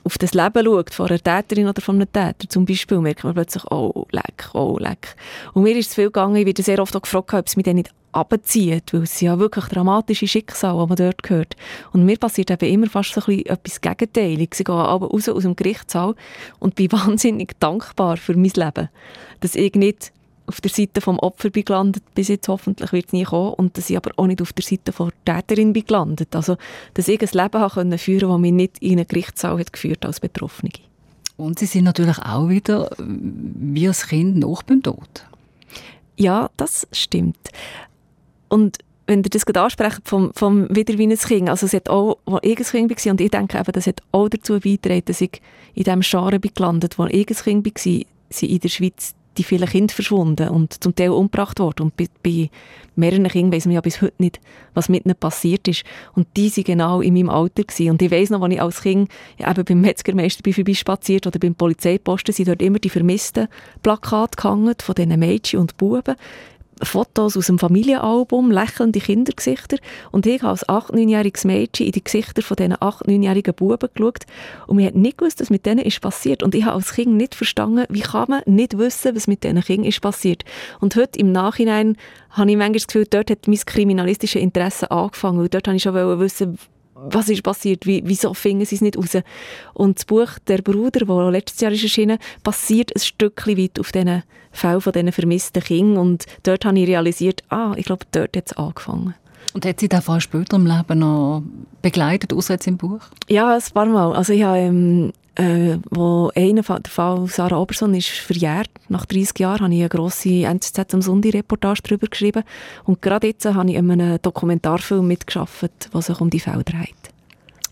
auf 0.04 0.18
das 0.18 0.34
Leben 0.34 0.66
schaut, 0.66 0.94
von 0.94 1.08
einer 1.08 1.20
Täterin 1.20 1.68
oder 1.68 1.82
von 1.82 1.96
einem 1.96 2.12
Täter 2.12 2.50
zum 2.50 2.66
Beispiel, 2.66 3.00
merkt 3.00 3.24
man 3.24 3.34
plötzlich, 3.34 3.64
oh, 3.72 4.06
leck, 4.12 4.50
oh, 4.54 4.78
leck. 4.80 5.16
Und 5.54 5.64
mir 5.64 5.76
ist 5.78 5.90
es 5.90 5.96
viel 5.96 6.06
gegangen, 6.06 6.36
ich 6.36 6.46
werde 6.46 6.62
sehr 6.62 6.80
oft 6.80 6.96
auch 6.96 7.02
gefragt, 7.02 7.34
ob 7.34 7.48
es 7.48 7.56
mich 7.56 7.66
dann 7.66 7.76
nicht 7.76 7.92
abzieht, 8.12 8.94
weil 8.94 9.04
es 9.04 9.20
ja 9.22 9.40
wirklich 9.40 9.66
dramatische 9.66 10.28
Schicksale, 10.28 10.82
die 10.82 10.88
man 10.88 10.96
dort 10.96 11.30
hört. 11.30 11.56
Und 11.92 12.06
mir 12.06 12.18
passiert 12.18 12.52
eben 12.52 12.72
immer 12.72 12.88
fast 12.88 13.14
so 13.14 13.22
ein 13.22 13.26
bisschen 13.26 13.46
etwas 13.48 13.82
Gegenteiliges. 13.82 14.60
Ich 14.60 14.66
gehe 14.66 14.76
aber 14.76 15.08
raus 15.08 15.30
aus 15.30 15.44
dem 15.44 15.56
Gerichtssaal 15.56 16.16
und 16.60 16.76
bin 16.76 16.92
wahnsinnig 16.92 17.60
dankbar 17.60 18.18
für 18.18 18.36
mein 18.36 18.52
Leben. 18.56 18.90
Dass 19.40 19.56
ich 19.56 19.74
nicht 19.74 20.12
auf 20.46 20.62
der 20.62 20.72
Seite 20.72 21.02
vom 21.02 21.20
Opfer 21.20 21.50
bin 21.50 21.66
gelandet, 21.66 22.04
bis 22.16 22.28
jetzt 22.28 22.48
hoffentlich 22.48 22.92
wird 22.92 23.08
es 23.08 23.14
nie 23.14 23.24
kommen, 23.24 23.54
und 23.54 23.78
dass 23.78 23.90
ich 23.90 23.98
aber 23.98 24.12
auch 24.18 24.28
nicht 24.28 24.42
auf 24.42 24.54
der 24.54 24.64
Seite 24.64 24.92
der 24.92 25.10
Täterin 25.26 25.74
bin 25.74 25.86
gelandet. 25.86 26.36
Also, 26.36 26.58
dass 26.94 27.08
ich 27.08 27.22
ein 27.22 27.30
Leben 27.32 27.62
habe 27.62 27.74
können 27.74 27.98
führen 27.98 28.30
das 28.30 28.40
mich 28.40 28.52
nicht 28.52 28.80
in 28.80 29.00
einen 29.00 29.08
Gerichtssaal 29.08 29.60
hat 29.60 29.72
geführt 29.72 30.06
als 30.06 30.20
Betroffene. 30.20 30.72
Und 31.38 31.60
Sie 31.60 31.66
sind 31.66 31.86
natürlich 31.86 32.20
auch 32.20 32.50
wieder 32.50 32.90
wie 32.98 33.88
ein 33.88 33.94
Kind 33.94 34.38
nach 34.38 34.62
dem 34.64 34.84
Tod. 34.84 35.26
Ja, 36.16 36.50
das 36.58 36.88
stimmt. 36.92 37.50
Und 38.50 38.78
wenn 39.08 39.24
ihr 39.24 39.30
das 39.30 39.46
gerade 39.46 39.62
ansprecht, 39.62 40.02
vom, 40.06 40.32
vom 40.34 40.74
wieder 40.76 40.98
wie 40.98 41.08
ein 41.08 41.18
Kind, 41.18 41.50
also 41.50 41.66
es 41.66 41.74
hat 41.74 41.90
auch, 41.90 42.20
als 42.26 42.40
ich 42.44 42.58
ein 42.58 42.64
Kind 42.64 43.06
war, 43.06 43.12
und 43.12 43.22
ich 43.22 43.32
denke 43.32 43.58
eben, 43.58 43.72
das 43.72 43.88
hat 43.88 44.02
auch 44.12 44.30
dazu 44.30 44.60
beigetragen, 44.60 45.04
dass 45.06 45.22
ich 45.22 45.42
in 45.74 45.84
diesem 45.84 46.02
Genre 46.02 46.40
bin 46.40 46.52
gelandet, 46.54 47.00
wo 47.00 47.06
ich 47.06 47.28
ein 47.28 47.36
Kind 47.36 47.66
war, 47.66 47.74
sind 48.30 48.50
in 48.50 48.60
der 48.60 48.70
Schweiz 48.70 49.16
die 49.38 49.44
vielen 49.44 49.68
Kinder 49.68 49.94
verschwunden 49.94 50.50
und 50.50 50.84
zum 50.84 50.96
Teil 50.96 51.10
umgebracht 51.10 51.60
worden. 51.60 51.84
Und 51.84 51.98
bei, 51.98 52.08
bei 52.22 52.50
mehreren 52.96 53.28
Kindern 53.28 53.54
weiss 53.54 53.66
man 53.66 53.76
ja 53.76 53.82
bis 53.82 54.02
heute 54.02 54.16
nicht, 54.20 54.40
was 54.74 54.90
mit 54.90 55.06
ihnen 55.06 55.16
passiert 55.16 55.68
ist. 55.68 55.84
Und 56.14 56.28
die 56.38 56.56
waren 56.56 56.64
genau 56.64 57.02
in 57.02 57.14
meinem 57.14 57.30
Alter. 57.30 57.64
Gewesen. 57.64 57.92
Und 57.92 58.02
ich 58.02 58.12
weiss 58.12 58.30
noch, 58.30 58.42
als 58.42 58.54
ich 58.54 58.62
als 58.62 58.82
Kind 58.82 59.10
ja, 59.38 59.52
eben 59.52 59.66
beim 59.66 59.82
Metzgermeister 59.82 60.42
bin 60.44 60.54
vorbeispaziert 60.54 61.28
oder 61.28 61.40
beim 61.40 61.56
Polizeiposten, 61.56 62.34
sind 62.34 62.48
dort 62.48 62.62
immer 62.62 62.80
die 62.80 62.90
vermissten 62.90 63.48
Plakate 63.82 64.36
gehangen 64.36 64.76
von 64.80 64.96
diesen 64.96 65.20
Mädchen 65.20 65.60
und 65.60 65.78
Buben. 65.78 66.16
Fotos 66.82 67.38
aus 67.38 67.48
dem 67.48 67.60
Familienalbum, 67.60 68.52
lächelnde 68.52 69.00
Kindergesichter. 69.00 69.78
Und 70.12 70.26
ich 70.26 70.42
habe 70.42 70.52
als 70.52 70.68
8-, 70.68 70.94
9-jähriges 70.94 71.46
Mädchen 71.46 71.86
in 71.86 71.92
die 71.92 72.04
Gesichter 72.04 72.42
von 72.42 72.56
diesen 72.56 72.74
8-, 72.74 73.06
9-jährigen 73.06 73.54
Buben 73.54 73.90
geschaut. 73.94 74.26
Und 74.68 74.78
mir 74.78 74.88
hat 74.88 74.96
nicht 74.96 75.18
gewusst, 75.18 75.42
was 75.42 75.50
mit 75.50 75.66
denen 75.66 75.86
ist 75.86 76.02
passiert. 76.02 76.44
Und 76.44 76.56
ich 76.56 76.66
habe 76.66 76.76
als 76.76 76.94
Kind 76.94 77.14
nicht 77.16 77.36
verstanden, 77.36 77.86
wie 77.90 78.02
kann 78.02 78.30
man 78.30 78.42
nicht 78.46 78.78
wissen, 78.78 79.16
was 79.16 79.28
mit 79.28 79.44
diesen 79.44 79.62
Kindern 79.62 79.88
ist 79.88 80.02
passiert. 80.02 80.44
Und 80.80 80.96
heute 80.96 81.20
im 81.20 81.32
Nachhinein 81.32 81.98
habe 82.32 82.50
ich 82.50 82.58
manchmal 82.58 82.74
das 82.74 82.88
Gefühl, 82.88 83.06
dort 83.10 83.30
hat 83.30 83.48
mein 83.48 83.58
kriminalistisches 83.58 84.42
Interesse 84.42 84.90
angefangen. 84.92 85.40
Und 85.40 85.54
dort 85.54 85.68
wollte 85.68 85.78
ich 85.78 85.84
schon 85.84 86.20
wissen, 86.20 86.58
was 87.10 87.30
ist 87.30 87.44
passiert, 87.44 87.86
wie, 87.86 88.02
wieso 88.06 88.34
finden 88.34 88.66
sie 88.66 88.76
es 88.76 88.82
nicht 88.82 88.98
raus. 88.98 89.18
Und 89.74 89.98
das 89.98 90.06
Buch 90.06 90.30
«Der 90.48 90.60
Bruder», 90.60 91.06
das 91.06 91.32
letztes 91.32 91.62
Jahr 91.62 91.72
ist 91.72 91.84
erschienen, 91.84 92.18
passiert 92.44 92.96
ein 92.96 93.00
Stückchen 93.00 93.58
weit 93.58 93.80
auf 93.80 93.92
diesen 93.92 94.24
Fällen 94.52 94.82
von 94.82 94.94
diesen 94.94 95.12
vermissten 95.12 95.64
Kindern. 95.64 95.98
Und 95.98 96.26
dort 96.44 96.66
habe 96.66 96.80
ich 96.80 96.88
realisiert, 96.88 97.44
ah, 97.50 97.74
ich 97.76 97.86
glaube, 97.86 98.06
dort 98.12 98.36
hat 98.36 98.48
es 98.48 98.54
angefangen. 98.54 99.16
Und 99.54 99.66
hat 99.66 99.80
Sie 99.80 99.90
das 99.90 100.06
Fall 100.06 100.22
später 100.22 100.56
im 100.56 100.66
Leben 100.66 101.00
noch 101.00 101.44
begleitet, 101.82 102.34
außer 102.34 102.56
jetzt 102.56 102.68
im 102.68 102.78
Buch? 102.78 103.02
Ja, 103.28 103.54
ein 103.54 103.62
paar 103.74 103.86
Mal. 103.86 104.14
Also 104.16 104.34
ich 104.34 104.44
habe 104.44 104.58
ähm, 104.58 105.14
äh, 105.36 105.78
wo 105.90 106.32
einer, 106.36 106.62
der 106.62 106.82
Fall 106.92 107.28
Sarah 107.28 107.58
Oberson 107.58 107.94
ist 107.94 108.10
verjährt. 108.10 108.70
Nach 108.90 109.06
30 109.06 109.40
Jahren 109.40 109.62
habe 109.62 109.74
ich 109.74 109.80
eine 109.80 109.90
grosse 109.90 110.44
NZZ 110.46 110.94
am 110.94 111.02
Sonntag-Reportage 111.02 111.82
darüber 111.84 112.08
geschrieben. 112.08 112.44
Und 112.84 113.02
gerade 113.02 113.28
jetzt 113.28 113.46
habe 113.46 113.70
ich 113.70 113.76
in 113.76 113.90
einem 113.90 114.22
Dokumentarfilm 114.22 115.08
mitgeschafft, 115.08 115.94
der 115.94 116.02
sich 116.02 116.22
um 116.22 116.30
die 116.30 116.40
Fälle 116.40 116.64
dreht. 116.64 117.13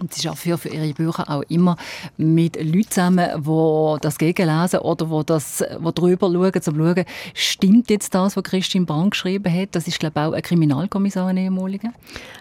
Und 0.01 0.13
sie 0.13 0.27
arbeiten 0.27 0.49
ja 0.49 0.57
für 0.57 0.69
ihre 0.69 0.93
Bücher 0.93 1.29
auch 1.29 1.43
immer 1.47 1.77
mit 2.17 2.55
Leuten 2.55 2.89
zusammen, 2.89 3.29
die 3.37 4.01
das 4.01 4.17
gegenlesen 4.17 4.79
oder 4.79 5.05
die, 5.05 5.25
das, 5.27 5.63
die 5.63 5.93
drüber 5.93 6.27
schauen, 6.27 6.51
um 6.53 6.61
zu 6.61 6.75
schauen, 6.75 7.05
stimmt 7.33 7.89
jetzt 7.89 8.13
das, 8.15 8.35
was 8.35 8.43
Christine 8.43 8.85
Brand 8.85 9.11
geschrieben 9.11 9.53
hat? 9.53 9.69
Das 9.73 9.87
ist, 9.87 9.99
glaube 9.99 10.19
ich, 10.19 10.25
auch 10.25 10.33
ein 10.33 10.41
Kriminalkommissar, 10.41 11.27
ein 11.27 11.37
ehemaliger. 11.37 11.89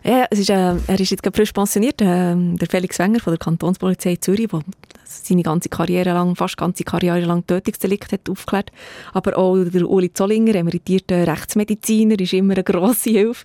Ja, 0.03 0.27
es 0.31 0.38
ist, 0.38 0.51
äh, 0.51 0.75
er 0.87 1.01
ist 1.01 1.11
jetzt 1.11 1.23
gerade 1.23 1.37
frisch 1.37 1.53
pensioniert, 1.53 2.01
äh, 2.01 2.35
der 2.35 2.68
Felix 2.68 2.99
Wenger 2.99 3.20
von 3.20 3.33
der 3.33 3.38
Kantonspolizei 3.38 4.16
Zürich, 4.16 4.49
der 4.49 4.61
seine 5.05 5.42
ganze 5.42 5.68
Karriere 5.68 6.12
lang, 6.12 6.37
fast 6.37 6.57
ganze 6.57 6.85
Karriere 6.85 7.20
lang 7.20 7.46
Tötungsdelikt 7.46 8.12
hat 8.12 8.31
aufgeklärt. 8.31 8.70
Aber 9.12 9.37
auch 9.37 9.57
der 9.57 9.88
Uli 9.88 10.12
Zollinger, 10.12 10.55
emeritierter 10.55 11.27
Rechtsmediziner, 11.27 12.18
ist 12.18 12.33
immer 12.33 12.55
eine 12.55 12.64
grosse 12.64 13.11
Hilfe. 13.11 13.44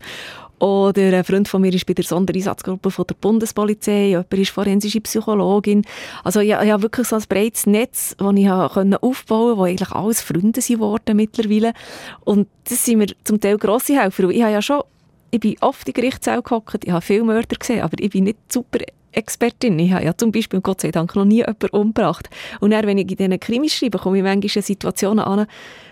Oder 0.66 1.16
ein 1.16 1.24
Freund 1.24 1.48
von 1.48 1.62
mir 1.62 1.72
ist 1.72 1.86
bei 1.86 1.94
der 1.94 2.06
Sondereinsatzgruppe 2.06 2.90
von 2.90 3.06
der 3.06 3.14
Bundespolizei, 3.14 4.08
jemand 4.08 4.34
ist 4.34 4.50
forensische 4.50 5.00
Psychologin. 5.00 5.86
Also 6.24 6.40
ich, 6.40 6.50
ich 6.50 6.56
habe 6.56 6.82
wirklich 6.82 7.08
so 7.08 7.18
ein 7.18 7.24
breites 7.30 7.68
Netz, 7.68 8.16
das 8.18 8.34
ich 8.36 8.50
aufbauen 8.50 9.00
konnte, 9.00 9.58
wo 9.58 9.64
eigentlich 9.66 9.92
alles 9.92 10.22
Freunde 10.22 10.62
sind 10.62 10.82
mittlerweile. 11.14 11.74
Und 12.22 12.48
das 12.68 12.84
sind 12.84 12.98
mir 12.98 13.06
zum 13.24 13.40
Teil 13.40 13.60
grosse 13.60 14.02
Helfer. 14.02 14.28
Ich 14.32 14.42
habe 14.42 14.54
ja 14.54 14.62
schon, 14.64 14.82
ich 15.30 15.40
bin 15.40 15.56
oft 15.62 15.88
in 15.88 15.94
Gerichtssälen 15.94 16.42
gehockt, 16.42 16.84
ich 16.84 16.92
habe 16.92 17.06
viele 17.06 17.26
Mörder 17.26 17.58
gesehen, 17.58 17.84
aber 17.84 17.98
ich 18.00 18.10
bin 18.10 18.24
nicht 18.24 18.40
super 18.52 18.80
Expertin. 19.12 19.78
Ich 19.78 19.92
habe 19.92 20.04
ja 20.04 20.18
zum 20.18 20.32
Beispiel, 20.32 20.62
Gott 20.62 20.82
sei 20.82 20.90
Dank, 20.90 21.16
noch 21.16 21.26
nie 21.26 21.44
jemanden 21.44 21.70
umgebracht. 21.70 22.28
Und 22.60 22.72
dann, 22.72 22.88
wenn 22.88 22.98
ich 22.98 23.12
in 23.12 23.18
diesen 23.18 23.40
Krimis 23.40 23.76
schreibe, 23.76 24.00
komme 24.00 24.18
ich 24.18 24.24
manchmal 24.24 24.50
in 24.56 24.62
Situationen 24.64 25.26
an, 25.26 25.46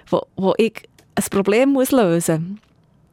wo, 0.10 0.24
wo 0.36 0.56
ich 0.58 0.74
ein 1.14 1.24
Problem 1.30 1.74
muss 1.74 1.92
lösen 1.92 2.54
muss. 2.54 2.60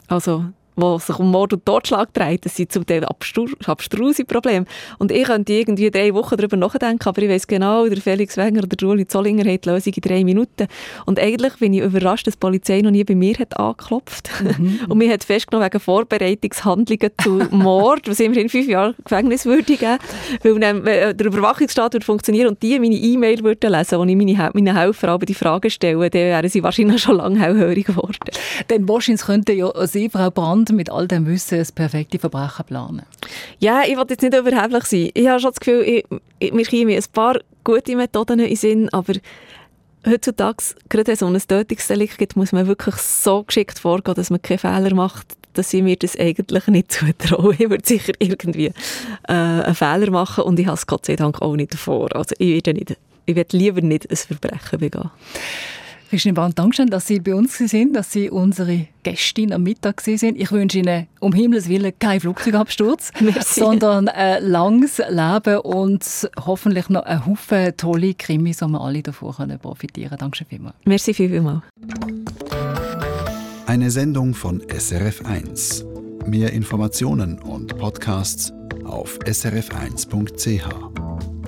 Also 0.08 0.46
wo 0.80 0.98
sich 0.98 1.18
um 1.18 1.30
Mord 1.30 1.52
und 1.52 1.64
Totschlag 1.64 2.12
dreht, 2.12 2.44
das 2.44 2.56
sind 2.56 2.72
zum 2.72 2.86
Teil 2.86 3.04
abstruse 3.04 4.24
Probleme. 4.24 4.66
Und 4.98 5.12
ich 5.12 5.24
könnte 5.24 5.52
irgendwie 5.52 5.90
drei 5.90 6.14
Wochen 6.14 6.36
darüber 6.36 6.56
nachdenken, 6.56 7.08
aber 7.08 7.22
ich 7.22 7.28
weiß 7.28 7.46
genau, 7.46 7.86
der 7.86 8.00
Felix 8.00 8.36
Wenger 8.36 8.64
oder 8.64 8.76
der 8.76 8.88
Uli 8.88 9.06
Zollinger 9.06 9.50
hat 9.50 9.64
die 9.64 9.68
Lösung 9.68 9.92
in 9.94 10.02
drei 10.02 10.24
Minuten. 10.24 10.66
Und 11.06 11.18
eigentlich 11.18 11.54
bin 11.54 11.74
ich 11.74 11.82
überrascht, 11.82 12.26
dass 12.26 12.34
die 12.34 12.40
Polizei 12.40 12.80
noch 12.80 12.90
nie 12.90 13.04
bei 13.04 13.14
mir 13.14 13.34
hat 13.38 13.58
angeklopft. 13.58 14.30
Mhm. 14.42 14.80
und 14.88 14.98
mir 14.98 15.12
hat 15.12 15.24
festgenommen 15.24 15.66
wegen 15.66 15.80
Vorbereitungshandlungen 15.80 17.10
zu 17.22 17.30
Mord, 17.50 18.08
was 18.08 18.20
immerhin 18.20 18.48
fünf 18.48 18.68
Jahre 18.68 18.94
Gefängnis 19.02 19.46
würde 19.46 19.62
geben, 19.62 19.98
weil 20.42 20.58
dann, 20.58 20.86
äh, 20.86 21.14
der 21.14 21.26
Überwachungsstaat 21.26 21.94
würde 21.94 22.06
funktionieren 22.06 22.48
und 22.48 22.62
die 22.62 22.78
meine 22.78 22.94
E-Mail 22.94 23.42
würden 23.42 23.72
lesen, 23.72 23.98
wo 23.98 24.04
ich 24.04 24.16
meine, 24.16 24.50
meine 24.54 24.76
Helfer 24.76 25.08
aber 25.08 25.26
die 25.26 25.34
Fragen 25.34 25.70
stelle, 25.70 26.10
dann 26.10 26.20
wären 26.20 26.48
sie 26.48 26.62
wahrscheinlich 26.62 27.02
schon 27.02 27.16
lange 27.16 27.38
hellhörig 27.40 27.86
geworden. 27.86 28.18
Denn 28.68 28.88
wahrscheinlich 28.88 29.22
könnte 29.22 29.52
ja 29.52 29.70
Sie, 29.86 30.08
Frau 30.08 30.30
Brand, 30.30 30.69
mit 30.72 30.90
all 30.90 31.08
dem 31.08 31.26
Wissen 31.26 31.58
das 31.58 31.72
perfekte 31.72 32.18
Verbrechen 32.18 32.64
planen? 32.66 33.02
Ja, 33.58 33.82
ich 33.86 33.96
will 33.96 34.06
jetzt 34.08 34.22
nicht 34.22 34.34
überheblich 34.34 34.84
sein. 34.84 35.10
Ich 35.14 35.28
habe 35.28 35.40
schon 35.40 35.50
das 35.50 35.60
Gefühl, 35.60 35.82
ich, 35.82 36.04
ich, 36.38 36.52
mir 36.52 36.64
kämen 36.64 36.94
ein 36.94 37.04
paar 37.12 37.38
gute 37.64 37.96
Methoden 37.96 38.40
in 38.40 38.46
den 38.46 38.56
Sinn, 38.56 38.88
aber 38.90 39.14
heutzutage, 40.06 40.64
gerade 40.88 41.06
wenn 41.08 41.14
es 41.14 41.22
um 41.22 41.34
ein 41.34 41.42
Tötungsdelikt 41.46 42.18
geht, 42.18 42.36
muss 42.36 42.52
man 42.52 42.66
wirklich 42.66 42.96
so 42.96 43.42
geschickt 43.44 43.78
vorgehen, 43.78 44.14
dass 44.14 44.30
man 44.30 44.42
keine 44.42 44.58
Fehler 44.58 44.94
macht, 44.94 45.36
dass 45.54 45.74
ich 45.74 45.82
mir 45.82 45.96
das 45.96 46.16
eigentlich 46.16 46.66
nicht 46.68 46.92
zutraue. 46.92 47.54
Ich 47.54 47.70
würde 47.70 47.86
sicher 47.86 48.12
irgendwie 48.18 48.66
äh, 48.66 49.32
einen 49.32 49.74
Fehler 49.74 50.10
machen 50.10 50.44
und 50.44 50.58
ich 50.58 50.66
habe 50.66 50.76
es 50.76 50.86
Gott 50.86 51.06
sei 51.06 51.16
Dank 51.16 51.42
auch 51.42 51.56
nicht 51.56 51.74
davor. 51.74 52.14
Also 52.14 52.34
ich 52.38 52.54
werde, 52.54 52.74
nicht, 52.74 52.96
ich 53.26 53.36
werde 53.36 53.56
lieber 53.56 53.80
nicht 53.80 54.10
ein 54.10 54.16
Verbrechen 54.16 54.78
begehen. 54.78 55.10
Christine 56.10 56.34
Brandt, 56.34 56.58
Dankeschön, 56.58 56.90
dass 56.90 57.06
Sie 57.06 57.20
bei 57.20 57.36
uns 57.36 57.56
sind, 57.56 57.94
dass 57.94 58.10
Sie 58.10 58.30
unsere 58.30 58.88
Gästin 59.04 59.52
am 59.52 59.62
Mittag 59.62 60.00
sind. 60.00 60.36
Ich 60.36 60.50
wünsche 60.50 60.78
Ihnen 60.78 61.06
um 61.20 61.32
Himmels 61.32 61.68
Willen 61.68 61.92
keinen 62.00 62.18
Flugzeugabsturz, 62.18 63.12
sondern 63.46 64.08
ein 64.08 64.42
langes 64.42 64.98
Leben 64.98 65.58
und 65.58 66.28
hoffentlich 66.44 66.88
noch 66.88 67.04
einen 67.04 67.26
Haufen 67.26 67.76
tolle 67.76 68.14
Krimis, 68.14 68.56
die 68.56 68.66
wir 68.66 68.80
alle 68.80 69.04
davon 69.04 69.56
profitieren 69.60 70.08
können. 70.08 70.18
Dankeschön 70.18 70.48
vielmals. 70.48 70.74
Merci 70.84 71.14
vielmals. 71.14 71.62
Eine 73.66 73.92
Sendung 73.92 74.34
von 74.34 74.62
SRF1. 74.62 75.84
Mehr 76.26 76.52
Informationen 76.52 77.38
und 77.38 77.78
Podcasts 77.78 78.52
auf 78.84 79.16
srf1.ch. 79.20 81.39